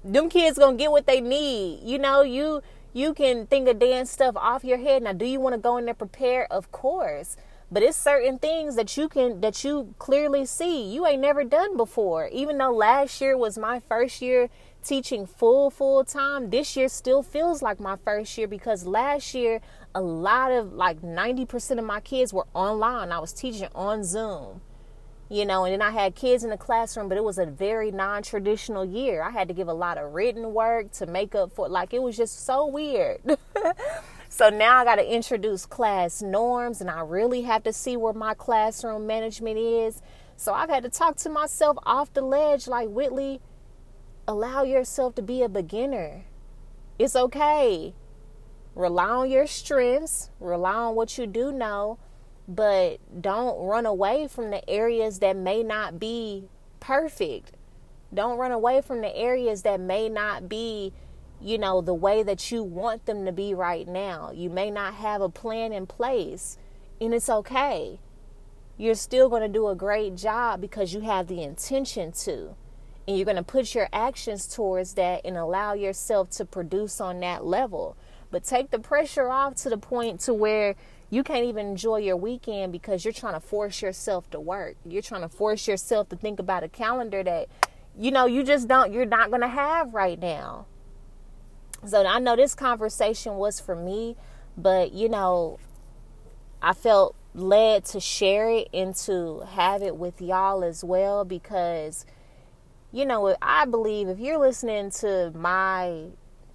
them 0.05 0.29
kids 0.29 0.59
gonna 0.59 0.77
get 0.77 0.91
what 0.91 1.07
they 1.07 1.21
need. 1.21 1.81
You 1.83 1.99
know, 1.99 2.23
you 2.23 2.63
you 2.93 3.15
can 3.15 3.47
think 3.47 3.69
of 3.69 3.79
dance 3.79 4.11
stuff 4.11 4.37
off 4.37 4.65
your 4.65 4.79
head. 4.79 5.03
Now, 5.03 5.13
do 5.13 5.25
you 5.25 5.41
want 5.41 5.55
to 5.55 5.61
go 5.61 5.77
in 5.77 5.85
there 5.85 5.95
prepared? 5.95 6.49
Of 6.51 6.73
course. 6.73 7.37
But 7.73 7.85
it's 7.85 7.97
certain 7.97 8.39
things 8.39 8.75
that 8.75 8.97
you 8.97 9.09
can 9.09 9.41
that 9.43 9.63
you 9.63 9.95
clearly 9.99 10.45
see. 10.45 10.93
You 10.93 11.07
ain't 11.07 11.23
never 11.23 11.45
done 11.45 11.77
before. 11.77 12.29
Even 12.33 12.59
though 12.59 12.73
last 12.73 13.21
year 13.21 13.37
was 13.37 13.57
my 13.57 13.79
first 13.81 14.21
year 14.21 14.49
teaching 14.83 15.27
full 15.27 15.71
full 15.71 16.05
time 16.05 16.49
this 16.51 16.75
year 16.75 16.89
still 16.89 17.23
feels 17.23 17.61
like 17.61 17.79
my 17.79 17.97
first 18.03 18.37
year 18.39 18.49
because 18.49 18.87
last 18.87 19.35
year 19.35 19.61
a 19.95 20.01
lot 20.01 20.51
of 20.51 20.73
like 20.73 21.03
90% 21.03 21.79
of 21.79 21.85
my 21.85 22.01
kids 22.01 22.33
were 22.33 22.47
online. 22.55 23.13
I 23.13 23.19
was 23.19 23.33
teaching 23.33 23.69
on 23.75 24.03
zoom 24.05 24.63
you 25.31 25.47
know 25.47 25.65
and 25.65 25.73
then 25.73 25.81
i 25.81 25.93
had 25.93 26.17
kids 26.17 26.43
in 26.43 26.51
the 26.51 26.57
classroom 26.57 27.09
but 27.09 27.17
it 27.17 27.23
was 27.23 27.39
a 27.39 27.47
very 27.47 27.91
non-traditional 27.93 28.85
year. 28.85 29.23
I 29.23 29.31
had 29.31 29.49
to 29.49 29.55
give 29.55 29.69
a 29.69 29.73
lot 29.73 29.97
of 29.97 30.13
written 30.13 30.53
work 30.53 30.91
to 30.93 31.07
make 31.07 31.35
up 31.35 31.53
for 31.53 31.69
like 31.69 31.95
it 31.95 32.03
was 32.03 32.17
just 32.17 32.45
so 32.45 32.67
weird 32.67 33.21
so 34.31 34.49
now 34.49 34.79
i 34.79 34.85
got 34.85 34.95
to 34.97 35.15
introduce 35.15 35.67
class 35.67 36.23
norms 36.23 36.81
and 36.81 36.89
i 36.89 37.01
really 37.01 37.43
have 37.43 37.63
to 37.63 37.73
see 37.73 37.99
where 37.99 38.15
my 38.15 38.33
classroom 38.33 39.07
management 39.07 39.59
is 39.59 40.01
so 40.37 40.55
i've 40.55 40.71
had 40.71 40.83
to 40.83 40.89
talk 40.89 41.17
to 41.17 41.29
myself 41.29 41.77
off 41.85 42.11
the 42.15 42.23
ledge 42.23 42.67
like 42.67 42.89
whitley 42.89 43.43
allow 44.31 44.63
yourself 44.63 45.15
to 45.17 45.23
be 45.23 45.43
a 45.43 45.49
beginner. 45.49 46.25
It's 46.99 47.17
okay. 47.17 47.95
Rely 48.75 49.09
on 49.09 49.31
your 49.31 49.47
strengths, 49.47 50.31
rely 50.39 50.75
on 50.75 50.95
what 50.95 51.19
you 51.19 51.27
do 51.27 51.51
know, 51.51 51.99
but 52.47 52.99
don't 53.21 53.61
run 53.67 53.87
away 53.87 54.29
from 54.29 54.51
the 54.51 54.69
areas 54.71 55.19
that 55.19 55.37
may 55.37 55.63
not 55.63 55.99
be 55.99 56.45
perfect. 56.79 57.53
Don't 58.15 58.39
run 58.39 58.53
away 58.53 58.81
from 58.81 59.01
the 59.01 59.15
areas 59.17 59.63
that 59.63 59.81
may 59.81 60.09
not 60.09 60.49
be, 60.49 60.93
you 61.41 61.59
know, 61.59 61.81
the 61.81 61.95
way 61.95 62.23
that 62.23 62.51
you 62.51 62.63
want 62.63 63.07
them 63.07 63.25
to 63.25 63.33
be 63.33 63.55
right 63.55 63.89
now. 63.89 64.31
You 64.33 64.51
may 64.51 64.71
not 64.71 64.95
have 64.95 65.23
a 65.23 65.29
plan 65.29 65.73
in 65.73 65.87
place, 65.87 66.59
and 67.01 67.15
it's 67.15 67.31
okay. 67.31 67.99
You're 68.77 68.95
still 68.95 69.29
going 69.29 69.43
to 69.43 69.49
do 69.49 69.69
a 69.69 69.75
great 69.75 70.17
job 70.17 70.61
because 70.61 70.95
you 70.95 71.01
have 71.01 71.27
the 71.27 71.43
intention 71.43 72.13
to 72.13 72.55
and 73.11 73.19
you're 73.19 73.25
going 73.25 73.37
to 73.37 73.43
put 73.43 73.75
your 73.75 73.89
actions 73.93 74.47
towards 74.47 74.95
that 74.95 75.23
and 75.25 75.37
allow 75.37 75.73
yourself 75.73 76.31
to 76.31 76.45
produce 76.45 77.01
on 77.01 77.21
that 77.21 77.45
level 77.45 77.97
but 78.31 78.45
take 78.45 78.71
the 78.71 78.79
pressure 78.79 79.29
off 79.29 79.57
to 79.57 79.69
the 79.69 79.77
point 79.77 80.21
to 80.21 80.33
where 80.33 80.77
you 81.11 81.25
can't 81.25 81.45
even 81.45 81.67
enjoy 81.67 81.97
your 81.97 82.17
weekend 82.17 82.71
because 82.71 83.05
you're 83.05 83.13
trying 83.13 83.35
to 83.35 83.41
force 83.41 83.83
yourself 83.83 84.31
to 84.31 84.39
work 84.39 84.77
you're 84.85 85.03
trying 85.03 85.23
to 85.23 85.29
force 85.29 85.67
yourself 85.67 86.09
to 86.09 86.17
think 86.17 86.39
about 86.39 86.63
a 86.63 86.69
calendar 86.69 87.23
that 87.25 87.49
you 87.99 88.11
know 88.11 88.27
you 88.27 88.45
just 88.45 88.69
don't 88.69 88.93
you're 88.93 89.05
not 89.05 89.31
going 89.31 89.43
to 89.43 89.49
have 89.49 89.93
right 89.93 90.21
now 90.21 90.67
so 91.87 92.05
i 92.07 92.19
know 92.19 92.37
this 92.37 92.55
conversation 92.55 93.35
was 93.37 93.61
for 93.61 93.75
me 93.75 94.17
but 94.57 94.93
you 94.93 95.09
know 95.09 95.59
i 96.63 96.73
felt 96.73 97.15
led 97.33 97.85
to 97.85 98.01
share 98.01 98.51
it 98.51 98.69
and 98.75 98.95
to 98.95 99.41
have 99.53 99.83
it 99.83 99.97
with 99.97 100.21
y'all 100.21 100.65
as 100.65 100.83
well 100.83 101.25
because 101.25 102.05
you 102.93 103.07
know, 103.07 103.37
I 103.41 103.67
believe 103.67 104.09
if 104.09 104.19
you're 104.19 104.39
listening 104.39 104.91
to 104.93 105.31
my 105.35 106.07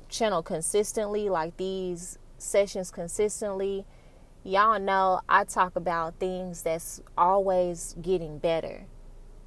channel 0.10 0.44
consistently, 0.44 1.30
like 1.30 1.56
these 1.58 2.20
sessions 2.38 2.92
consistently, 2.92 3.86
y'all 4.44 4.80
know 4.80 5.22
I 5.30 5.46
talk 5.46 5.76
about 5.76 6.20
things 6.20 6.62
that's 6.62 7.02
always 7.18 7.96
getting 8.02 8.40
better, 8.40 8.86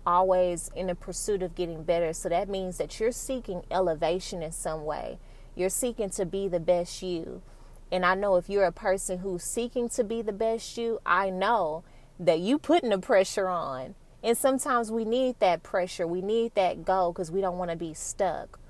always 0.06 0.70
in 0.74 0.86
the 0.86 0.94
pursuit 0.94 1.42
of 1.42 1.54
getting 1.54 1.82
better. 1.82 2.14
So 2.14 2.30
that 2.30 2.48
means 2.48 2.78
that 2.78 2.98
you're 2.98 3.12
seeking 3.12 3.64
elevation 3.70 4.42
in 4.42 4.52
some 4.52 4.84
way. 4.84 5.18
You're 5.58 5.70
seeking 5.70 6.08
to 6.10 6.24
be 6.24 6.46
the 6.46 6.60
best 6.60 7.02
you. 7.02 7.42
And 7.90 8.06
I 8.06 8.14
know 8.14 8.36
if 8.36 8.48
you're 8.48 8.62
a 8.62 8.70
person 8.70 9.18
who's 9.18 9.42
seeking 9.42 9.88
to 9.88 10.04
be 10.04 10.22
the 10.22 10.32
best 10.32 10.78
you, 10.78 11.00
I 11.04 11.30
know 11.30 11.82
that 12.20 12.38
you 12.38 12.60
putting 12.60 12.90
the 12.90 12.98
pressure 12.98 13.48
on 13.48 13.96
and 14.22 14.38
sometimes 14.38 14.92
we 14.92 15.04
need 15.04 15.40
that 15.40 15.64
pressure, 15.64 16.06
we 16.06 16.22
need 16.22 16.54
that 16.54 16.84
go 16.84 17.12
because 17.12 17.32
we 17.32 17.40
don't 17.40 17.58
want 17.58 17.72
to 17.72 17.76
be 17.76 17.92
stuck. 17.92 18.60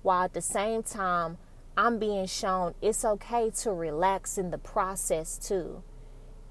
While 0.00 0.24
at 0.24 0.32
the 0.32 0.40
same 0.40 0.82
time, 0.82 1.36
I'm 1.76 1.98
being 1.98 2.24
shown 2.24 2.74
it's 2.80 3.04
okay 3.04 3.50
to 3.62 3.72
relax 3.72 4.38
in 4.38 4.50
the 4.50 4.58
process 4.58 5.36
too. 5.36 5.82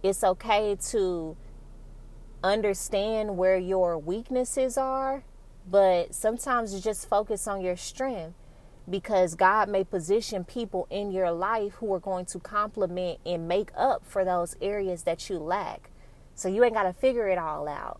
It's 0.03 0.23
okay 0.23 0.77
to 0.89 1.36
understand 2.43 3.36
where 3.36 3.57
your 3.57 3.97
weaknesses 3.97 4.77
are, 4.77 5.23
but 5.67 6.13
sometimes 6.13 6.75
you 6.75 6.81
just 6.81 7.10
focus 7.10 7.47
on 7.47 7.62
your 7.62 7.77
strength 7.77 8.36
because 8.89 9.36
God 9.36 9.69
may 9.69 9.84
position 9.84 10.43
people 10.43 10.88
in 10.89 11.12
your 11.12 11.32
life 11.32 11.73
who 11.73 11.93
are 11.93 12.00
going 12.00 12.26
to 12.28 12.39
complement 12.39 13.19
and 13.26 13.47
make 13.47 13.71
up 13.76 14.06
for 14.06 14.23
those 14.23 14.56
areas 14.62 15.04
that 15.04 15.30
you 15.30 15.38
lack. 15.39 15.89
So 16.36 16.47
you 16.47 16.63
ain't 16.63 16.73
got 16.73 16.84
to 16.84 16.93
figure 16.93 17.28
it 17.28 17.38
all 17.38 17.67
out. 17.67 18.00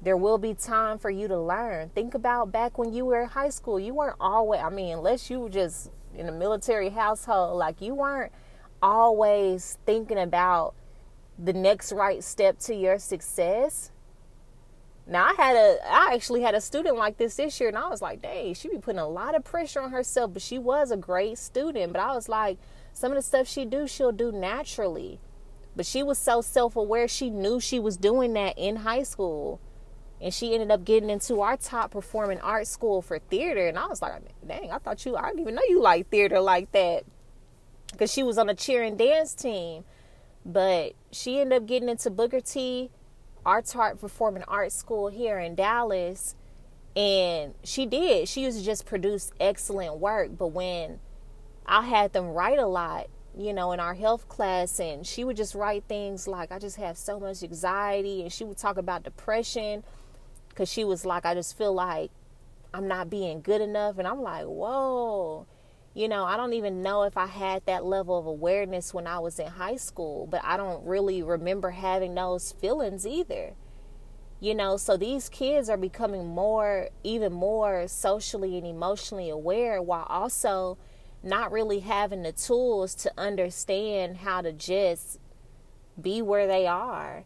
There 0.00 0.16
will 0.16 0.38
be 0.38 0.54
time 0.54 0.98
for 0.98 1.10
you 1.10 1.28
to 1.28 1.38
learn. 1.38 1.90
Think 1.90 2.14
about 2.14 2.52
back 2.52 2.78
when 2.78 2.92
you 2.92 3.04
were 3.04 3.22
in 3.22 3.28
high 3.28 3.48
school. 3.48 3.80
You 3.80 3.94
weren't 3.94 4.16
always, 4.20 4.60
I 4.60 4.70
mean, 4.70 4.98
unless 4.98 5.30
you 5.30 5.40
were 5.40 5.48
just 5.48 5.90
in 6.14 6.28
a 6.28 6.32
military 6.32 6.90
household, 6.90 7.58
like 7.58 7.80
you 7.80 7.94
weren't 7.94 8.32
always 8.82 9.78
thinking 9.86 10.18
about 10.18 10.74
the 11.38 11.52
next 11.52 11.92
right 11.92 12.22
step 12.22 12.58
to 12.60 12.74
your 12.74 12.98
success. 12.98 13.90
Now 15.06 15.26
I 15.26 15.34
had 15.34 15.56
a 15.56 15.78
I 15.86 16.14
actually 16.14 16.40
had 16.40 16.54
a 16.54 16.60
student 16.60 16.96
like 16.96 17.18
this 17.18 17.36
this 17.36 17.60
year 17.60 17.68
and 17.68 17.78
I 17.78 17.88
was 17.88 18.00
like, 18.00 18.22
dang, 18.22 18.54
she 18.54 18.68
be 18.68 18.78
putting 18.78 19.00
a 19.00 19.08
lot 19.08 19.34
of 19.34 19.44
pressure 19.44 19.80
on 19.80 19.90
herself, 19.90 20.32
but 20.32 20.42
she 20.42 20.58
was 20.58 20.90
a 20.90 20.96
great 20.96 21.38
student. 21.38 21.92
But 21.92 22.00
I 22.00 22.14
was 22.14 22.28
like, 22.28 22.58
some 22.92 23.12
of 23.12 23.16
the 23.16 23.22
stuff 23.22 23.46
she 23.46 23.64
do, 23.64 23.86
she'll 23.86 24.12
do 24.12 24.32
naturally. 24.32 25.20
But 25.76 25.84
she 25.86 26.02
was 26.02 26.18
so 26.18 26.40
self 26.40 26.76
aware, 26.76 27.08
she 27.08 27.30
knew 27.30 27.60
she 27.60 27.78
was 27.78 27.96
doing 27.96 28.32
that 28.34 28.56
in 28.56 28.76
high 28.76 29.02
school 29.02 29.60
and 30.20 30.32
she 30.32 30.54
ended 30.54 30.70
up 30.70 30.84
getting 30.84 31.10
into 31.10 31.40
our 31.40 31.56
top 31.56 31.90
performing 31.90 32.40
art 32.40 32.66
school 32.66 33.02
for 33.02 33.18
theater 33.18 33.68
and 33.68 33.78
i 33.78 33.86
was 33.86 34.00
like 34.00 34.12
dang 34.46 34.70
i 34.70 34.78
thought 34.78 35.04
you 35.04 35.16
i 35.16 35.26
didn't 35.26 35.40
even 35.40 35.54
know 35.54 35.62
you 35.68 35.82
like 35.82 36.08
theater 36.08 36.40
like 36.40 36.70
that 36.72 37.04
because 37.92 38.12
she 38.12 38.22
was 38.22 38.38
on 38.38 38.48
a 38.48 38.54
cheer 38.54 38.82
and 38.82 38.98
dance 38.98 39.34
team 39.34 39.84
but 40.44 40.94
she 41.10 41.40
ended 41.40 41.62
up 41.62 41.66
getting 41.66 41.88
into 41.88 42.10
booker 42.10 42.40
t 42.40 42.90
arts 43.46 43.74
art 43.74 44.00
performing 44.00 44.42
art 44.48 44.72
school 44.72 45.08
here 45.08 45.38
in 45.38 45.54
dallas 45.54 46.34
and 46.96 47.54
she 47.64 47.86
did 47.86 48.28
she 48.28 48.42
used 48.42 48.58
to 48.58 48.64
just 48.64 48.86
produce 48.86 49.32
excellent 49.40 49.98
work 49.98 50.30
but 50.36 50.48
when 50.48 51.00
i 51.66 51.82
had 51.82 52.12
them 52.12 52.28
write 52.28 52.58
a 52.58 52.66
lot 52.66 53.08
you 53.36 53.52
know, 53.52 53.72
in 53.72 53.80
our 53.80 53.94
health 53.94 54.28
class, 54.28 54.78
and 54.78 55.06
she 55.06 55.24
would 55.24 55.36
just 55.36 55.54
write 55.54 55.84
things 55.88 56.28
like, 56.28 56.52
I 56.52 56.58
just 56.58 56.76
have 56.76 56.96
so 56.96 57.18
much 57.18 57.42
anxiety, 57.42 58.22
and 58.22 58.32
she 58.32 58.44
would 58.44 58.58
talk 58.58 58.76
about 58.76 59.02
depression 59.02 59.82
because 60.48 60.68
she 60.68 60.84
was 60.84 61.04
like, 61.04 61.26
I 61.26 61.34
just 61.34 61.58
feel 61.58 61.72
like 61.72 62.10
I'm 62.72 62.86
not 62.86 63.10
being 63.10 63.40
good 63.40 63.60
enough. 63.60 63.98
And 63.98 64.06
I'm 64.06 64.22
like, 64.22 64.44
whoa. 64.44 65.46
You 65.94 66.08
know, 66.08 66.24
I 66.24 66.36
don't 66.36 66.54
even 66.54 66.82
know 66.82 67.04
if 67.04 67.16
I 67.16 67.26
had 67.26 67.64
that 67.66 67.84
level 67.84 68.18
of 68.18 68.26
awareness 68.26 68.92
when 68.92 69.06
I 69.06 69.20
was 69.20 69.38
in 69.38 69.46
high 69.46 69.76
school, 69.76 70.26
but 70.26 70.40
I 70.44 70.56
don't 70.56 70.84
really 70.84 71.22
remember 71.22 71.70
having 71.70 72.16
those 72.16 72.50
feelings 72.50 73.06
either. 73.06 73.52
You 74.40 74.56
know, 74.56 74.76
so 74.76 74.96
these 74.96 75.28
kids 75.28 75.68
are 75.70 75.76
becoming 75.76 76.26
more, 76.26 76.88
even 77.04 77.32
more 77.32 77.86
socially 77.86 78.58
and 78.58 78.66
emotionally 78.66 79.30
aware 79.30 79.80
while 79.80 80.06
also 80.08 80.78
not 81.22 81.52
really 81.52 81.78
having 81.78 82.24
the 82.24 82.32
tools 82.32 82.94
to 82.96 83.12
understand 83.16 84.18
how 84.18 84.42
to 84.42 84.52
just 84.52 85.20
be 86.00 86.20
where 86.20 86.48
they 86.48 86.66
are 86.66 87.24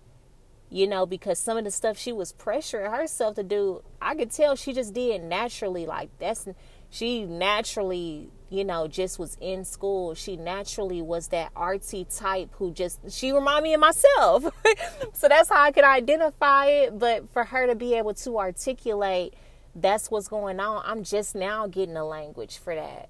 you 0.70 0.86
know, 0.86 1.06
because 1.06 1.38
some 1.38 1.56
of 1.56 1.64
the 1.64 1.70
stuff 1.70 1.96
she 1.96 2.12
was 2.12 2.32
pressuring 2.32 2.94
herself 2.94 3.36
to 3.36 3.42
do, 3.42 3.82
I 4.02 4.14
could 4.14 4.30
tell 4.30 4.54
she 4.54 4.72
just 4.72 4.92
did 4.92 5.22
naturally. 5.22 5.86
Like 5.86 6.10
that's 6.18 6.46
she 6.90 7.24
naturally 7.24 8.30
you 8.50 8.64
know, 8.64 8.88
just 8.88 9.18
was 9.18 9.36
in 9.40 9.64
school. 9.64 10.14
She 10.14 10.36
naturally 10.36 11.02
was 11.02 11.28
that 11.28 11.52
artsy 11.54 12.06
type 12.16 12.50
who 12.52 12.72
just, 12.72 12.98
she 13.10 13.32
reminded 13.32 13.64
me 13.64 13.74
of 13.74 13.80
myself. 13.80 14.44
so 15.12 15.28
that's 15.28 15.48
how 15.50 15.62
I 15.62 15.70
could 15.70 15.84
identify 15.84 16.66
it. 16.66 16.98
But 16.98 17.30
for 17.32 17.44
her 17.44 17.66
to 17.66 17.74
be 17.74 17.94
able 17.94 18.14
to 18.14 18.38
articulate, 18.38 19.34
that's 19.74 20.10
what's 20.10 20.28
going 20.28 20.60
on. 20.60 20.82
I'm 20.84 21.04
just 21.04 21.34
now 21.34 21.66
getting 21.66 21.96
a 21.96 22.04
language 22.04 22.58
for 22.58 22.74
that. 22.74 23.08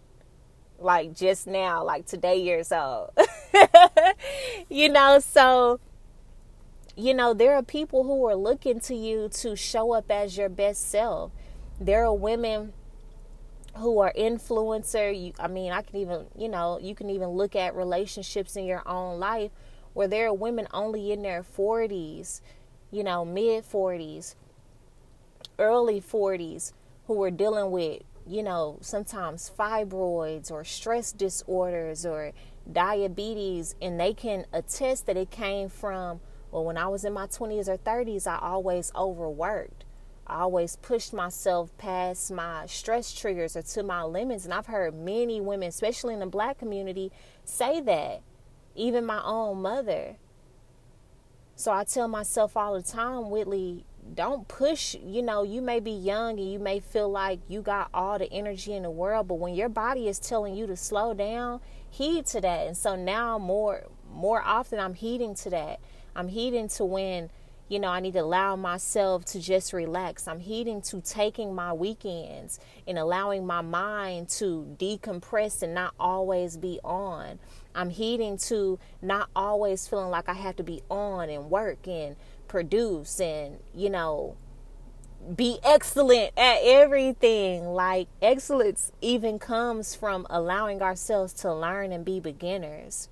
Like 0.81 1.15
just 1.15 1.47
now, 1.47 1.85
like 1.85 2.07
today 2.07 2.41
years 2.41 2.73
old. 2.73 3.11
you 4.69 4.89
know, 4.89 5.19
so 5.19 5.81
you 6.97 7.15
know, 7.15 7.33
there 7.33 7.55
are 7.55 7.63
people 7.63 8.03
who 8.03 8.27
are 8.27 8.35
looking 8.35 8.81
to 8.81 8.95
you 8.95 9.29
to 9.29 9.55
show 9.55 9.93
up 9.93 10.11
as 10.11 10.37
your 10.37 10.49
best 10.49 10.91
self. 10.91 11.31
There 11.81 12.05
are 12.05 12.15
women 12.15 12.73
who 13.79 14.01
are 14.01 14.13
influencer. 14.17 15.19
You, 15.19 15.33
I 15.39 15.49
mean, 15.49 15.73
I 15.73 15.83
can 15.83 15.97
even, 15.97 16.27
you 16.37 16.49
know, 16.49 16.79
you 16.81 16.95
can 16.95 17.11
even 17.11 17.31
look 17.31 17.57
at 17.57 17.75
relationships 17.75 18.57
in 18.57 18.65
your 18.65 18.87
own 18.87 19.19
life 19.19 19.51
where 19.95 20.09
there 20.09 20.29
are 20.29 20.35
women 20.35 20.69
only 20.73 21.13
in 21.13 21.23
their 21.23 21.43
40s, 21.43 22.41
you 22.91 23.03
know, 23.03 23.25
mid 23.25 23.65
40s, 23.65 24.35
early 25.59 26.01
40s 26.01 26.73
who 27.07 27.23
are 27.23 27.31
dealing 27.31 27.71
with, 27.71 28.03
you 28.27 28.43
know, 28.43 28.79
sometimes 28.81 29.51
fibroids 29.59 30.51
or 30.51 30.65
stress 30.65 31.13
disorders 31.13 32.05
or 32.05 32.33
diabetes 32.71 33.75
and 33.81 33.99
they 33.99 34.13
can 34.13 34.45
attest 34.53 35.07
that 35.07 35.17
it 35.17 35.31
came 35.31 35.69
from 35.69 36.21
well 36.51 36.65
when 36.65 36.77
I 36.77 36.87
was 36.89 37.05
in 37.05 37.13
my 37.13 37.27
20s 37.27 37.69
or 37.69 37.79
30s 37.79 38.27
I 38.27 38.39
always 38.39 38.93
overworked 38.95 39.85
I 40.29 40.41
always 40.41 40.77
pushed 40.77 41.13
myself 41.13 41.77
past 41.79 42.31
my 42.31 42.67
stress 42.67 43.13
triggers 43.13 43.57
or 43.57 43.63
to 43.63 43.83
my 43.83 44.03
limits. 44.03 44.45
And 44.45 44.53
I've 44.53 44.67
heard 44.67 44.95
many 44.95 45.41
women, 45.41 45.69
especially 45.69 46.15
in 46.15 46.21
the 46.21 46.27
black 46.27 46.59
community, 46.59 47.11
say 47.45 47.81
that. 47.81 48.23
Even 48.75 49.07
my 49.07 49.23
own 49.25 49.63
mother. 49.63 50.17
So 51.57 51.73
I 51.73 51.85
tell 51.85 52.07
myself 52.07 52.57
all 52.57 52.75
the 52.75 52.83
time, 52.83 53.31
Whitley, 53.31 53.85
don't 54.15 54.47
push. 54.47 54.95
You 54.95 55.23
know, 55.23 55.43
you 55.43 55.61
may 55.61 55.81
be 55.81 55.91
young 55.91 56.39
and 56.39 56.53
you 56.53 56.59
may 56.59 56.79
feel 56.79 57.11
like 57.11 57.41
you 57.49 57.63
got 57.63 57.89
all 57.93 58.19
the 58.19 58.33
energy 58.33 58.75
in 58.75 58.85
the 58.85 58.91
world, 58.91 59.29
but 59.29 59.37
when 59.37 59.55
your 59.55 59.69
body 59.69 60.09
is 60.09 60.19
telling 60.19 60.55
you 60.55 60.67
to 60.67 60.77
slow 60.77 61.15
down, 61.15 61.61
heed 61.91 62.27
to 62.27 62.41
that. 62.41 62.67
And 62.67 62.77
so 62.77 62.95
now 62.95 63.39
more 63.39 63.85
more 64.13 64.43
often 64.43 64.79
I'm 64.79 64.95
heeding 64.95 65.35
to 65.37 65.51
that. 65.51 65.81
I'm 66.15 66.29
heeding 66.29 66.69
to 66.69 66.85
when 66.85 67.31
you 67.69 67.79
know, 67.79 67.89
I 67.89 68.01
need 68.01 68.15
to 68.15 68.21
allow 68.21 68.57
myself 68.57 69.25
to 69.27 69.41
just 69.41 69.73
relax. 69.73 70.27
I'm 70.27 70.41
heeding 70.41 70.81
to 70.83 71.01
taking 71.03 71.55
my 71.55 71.73
weekends 71.73 72.59
and 72.87 72.99
allowing 72.99 73.47
my 73.47 73.61
mind 73.61 74.31
to 74.31 74.75
decompress 74.79 75.63
and 75.63 75.75
not 75.75 75.95
always 76.01 76.57
be 76.57 76.81
on. 76.83 77.39
I'm 77.75 77.91
heeding 77.91 78.39
to 78.39 78.79
not 79.03 79.29
always 79.37 79.87
feeling 79.87 80.11
like 80.11 80.29
I 80.29 80.33
have 80.33 80.57
to 80.57 80.63
be 80.63 80.83
on 80.91 81.29
and 81.29 81.51
work 81.51 81.87
and 81.87 82.17
produce 82.49 83.21
and, 83.21 83.59
you 83.75 83.91
know, 83.91 84.37
be 85.37 85.59
excellent 85.63 86.33
at 86.39 86.59
everything. 86.63 87.67
Like, 87.67 88.09
excellence 88.23 88.93
even 89.03 89.39
comes 89.39 89.95
from 89.95 90.27
allowing 90.31 90.81
ourselves 90.81 91.35
to 91.35 91.53
learn 91.53 91.93
and 91.93 92.05
be 92.05 92.19
beginners. 92.19 93.11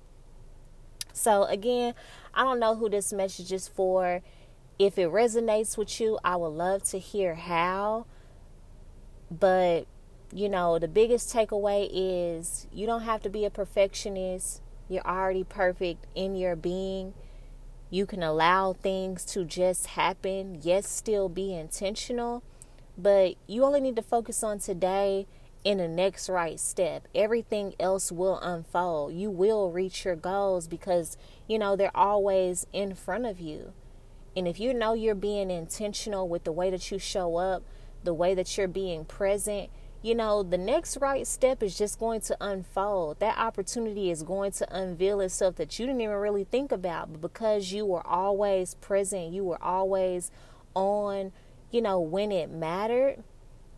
So, 1.13 1.43
again, 1.43 1.93
I 2.33 2.43
don't 2.43 2.59
know 2.59 2.75
who 2.75 2.89
this 2.89 3.13
message 3.13 3.51
is 3.51 3.67
for 3.67 4.21
if 4.79 4.97
it 4.97 5.09
resonates 5.09 5.77
with 5.77 5.99
you, 5.99 6.19
I 6.23 6.35
would 6.35 6.49
love 6.49 6.83
to 6.83 6.99
hear 6.99 7.35
how. 7.35 8.05
But, 9.31 9.87
you 10.31 10.49
know, 10.49 10.79
the 10.79 10.87
biggest 10.87 11.33
takeaway 11.33 11.89
is 11.91 12.67
you 12.71 12.85
don't 12.85 13.01
have 13.01 13.21
to 13.23 13.29
be 13.29 13.45
a 13.45 13.49
perfectionist. 13.49 14.61
You're 14.87 15.05
already 15.05 15.43
perfect 15.43 16.05
in 16.15 16.35
your 16.35 16.55
being. 16.55 17.13
You 17.89 18.05
can 18.05 18.21
allow 18.21 18.73
things 18.73 19.23
to 19.25 19.45
just 19.45 19.87
happen, 19.87 20.59
yes, 20.61 20.89
still 20.89 21.29
be 21.29 21.55
intentional, 21.55 22.43
but 22.97 23.35
you 23.47 23.63
only 23.63 23.79
need 23.79 23.95
to 23.95 24.01
focus 24.01 24.43
on 24.43 24.59
today 24.59 25.25
in 25.63 25.77
the 25.77 25.87
next 25.87 26.27
right 26.27 26.59
step. 26.59 27.07
Everything 27.15 27.73
else 27.79 28.11
will 28.11 28.39
unfold. 28.39 29.13
You 29.13 29.29
will 29.29 29.71
reach 29.71 30.03
your 30.03 30.17
goals 30.17 30.67
because, 30.67 31.17
you 31.47 31.57
know, 31.57 31.77
they're 31.77 31.95
always 31.95 32.67
in 32.73 32.93
front 32.93 33.25
of 33.25 33.39
you. 33.39 33.73
And 34.37 34.47
if 34.47 34.59
you 34.59 34.71
know 34.71 34.93
you're 34.93 35.15
being 35.15 35.49
intentional 35.49 36.29
with 36.29 36.43
the 36.43 36.51
way 36.51 36.69
that 36.69 36.91
you 36.91 36.99
show 36.99 37.37
up, 37.37 37.63
the 38.03 38.13
way 38.13 38.35
that 38.35 38.55
you're 38.55 38.67
being 38.67 39.03
present, 39.03 39.71
you 40.03 40.13
know, 40.13 40.43
the 40.43 40.59
next 40.59 40.97
right 40.97 41.25
step 41.25 41.63
is 41.63 41.75
just 41.75 41.97
going 41.97 42.21
to 42.21 42.37
unfold. 42.39 43.19
That 43.19 43.39
opportunity 43.39 44.11
is 44.11 44.21
going 44.21 44.51
to 44.51 44.71
unveil 44.71 45.21
itself 45.21 45.55
that 45.55 45.79
you 45.79 45.87
didn't 45.87 46.01
even 46.01 46.15
really 46.17 46.43
think 46.43 46.71
about. 46.71 47.13
But 47.13 47.21
because 47.21 47.71
you 47.71 47.83
were 47.87 48.05
always 48.05 48.75
present, 48.75 49.33
you 49.33 49.43
were 49.43 49.61
always 49.61 50.29
on, 50.75 51.31
you 51.71 51.81
know, 51.81 51.99
when 51.99 52.31
it 52.31 52.51
mattered, 52.51 53.23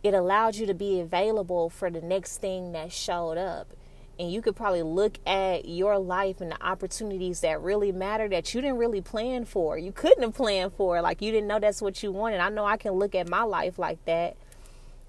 it 0.02 0.12
allowed 0.12 0.56
you 0.56 0.66
to 0.66 0.74
be 0.74 1.00
available 1.00 1.70
for 1.70 1.88
the 1.88 2.02
next 2.02 2.36
thing 2.36 2.72
that 2.72 2.92
showed 2.92 3.38
up 3.38 3.72
and 4.20 4.30
you 4.30 4.42
could 4.42 4.54
probably 4.54 4.82
look 4.82 5.18
at 5.26 5.64
your 5.64 5.98
life 5.98 6.42
and 6.42 6.52
the 6.52 6.62
opportunities 6.62 7.40
that 7.40 7.62
really 7.62 7.90
matter 7.90 8.28
that 8.28 8.52
you 8.52 8.60
didn't 8.60 8.76
really 8.76 9.00
plan 9.00 9.46
for. 9.46 9.78
You 9.78 9.92
couldn't 9.92 10.22
have 10.22 10.34
planned 10.34 10.74
for. 10.74 11.00
Like 11.00 11.22
you 11.22 11.32
didn't 11.32 11.48
know 11.48 11.58
that's 11.58 11.80
what 11.80 12.02
you 12.02 12.12
wanted. 12.12 12.40
I 12.40 12.50
know 12.50 12.66
I 12.66 12.76
can 12.76 12.92
look 12.92 13.14
at 13.14 13.30
my 13.30 13.42
life 13.42 13.78
like 13.78 14.04
that. 14.04 14.36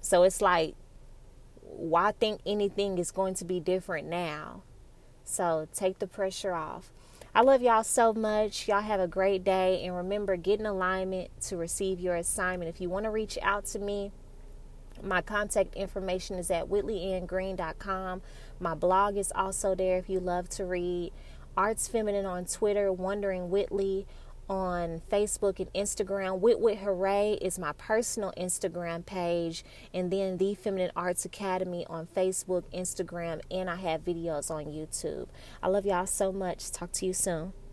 So 0.00 0.22
it's 0.22 0.40
like 0.40 0.74
why 1.60 2.12
think 2.12 2.40
anything 2.46 2.96
is 2.96 3.10
going 3.10 3.34
to 3.34 3.44
be 3.44 3.60
different 3.60 4.08
now? 4.08 4.62
So 5.24 5.68
take 5.74 5.98
the 5.98 6.06
pressure 6.06 6.54
off. 6.54 6.90
I 7.34 7.42
love 7.42 7.60
y'all 7.60 7.84
so 7.84 8.14
much. 8.14 8.66
Y'all 8.66 8.80
have 8.80 9.00
a 9.00 9.06
great 9.06 9.44
day. 9.44 9.84
And 9.84 9.94
remember, 9.94 10.36
get 10.36 10.58
in 10.58 10.66
alignment 10.66 11.30
to 11.42 11.56
receive 11.58 12.00
your 12.00 12.16
assignment. 12.16 12.68
If 12.68 12.80
you 12.80 12.88
want 12.88 13.04
to 13.04 13.10
reach 13.10 13.38
out 13.42 13.66
to 13.66 13.78
me, 13.78 14.12
my 15.02 15.20
contact 15.22 15.74
information 15.74 16.36
is 16.36 16.50
at 16.50 16.68
whitleyangreen.com. 16.68 18.22
My 18.60 18.74
blog 18.74 19.16
is 19.16 19.32
also 19.34 19.74
there 19.74 19.98
if 19.98 20.08
you 20.08 20.20
love 20.20 20.48
to 20.50 20.64
read. 20.64 21.12
Arts 21.56 21.88
Feminine 21.88 22.26
on 22.26 22.46
Twitter, 22.46 22.92
Wondering 22.92 23.50
Whitley 23.50 24.06
on 24.48 25.00
Facebook 25.10 25.58
and 25.60 25.72
Instagram. 25.72 26.40
Wit 26.40 26.60
Wit 26.60 26.78
Hooray 26.78 27.38
is 27.40 27.58
my 27.58 27.72
personal 27.72 28.32
Instagram 28.36 29.04
page, 29.04 29.64
and 29.94 30.10
then 30.10 30.36
the 30.38 30.54
Feminine 30.54 30.90
Arts 30.96 31.24
Academy 31.24 31.86
on 31.88 32.06
Facebook, 32.06 32.64
Instagram, 32.74 33.40
and 33.50 33.70
I 33.70 33.76
have 33.76 34.04
videos 34.04 34.50
on 34.50 34.66
YouTube. 34.66 35.28
I 35.62 35.68
love 35.68 35.86
y'all 35.86 36.06
so 36.06 36.32
much. 36.32 36.70
Talk 36.70 36.92
to 36.92 37.06
you 37.06 37.12
soon. 37.12 37.52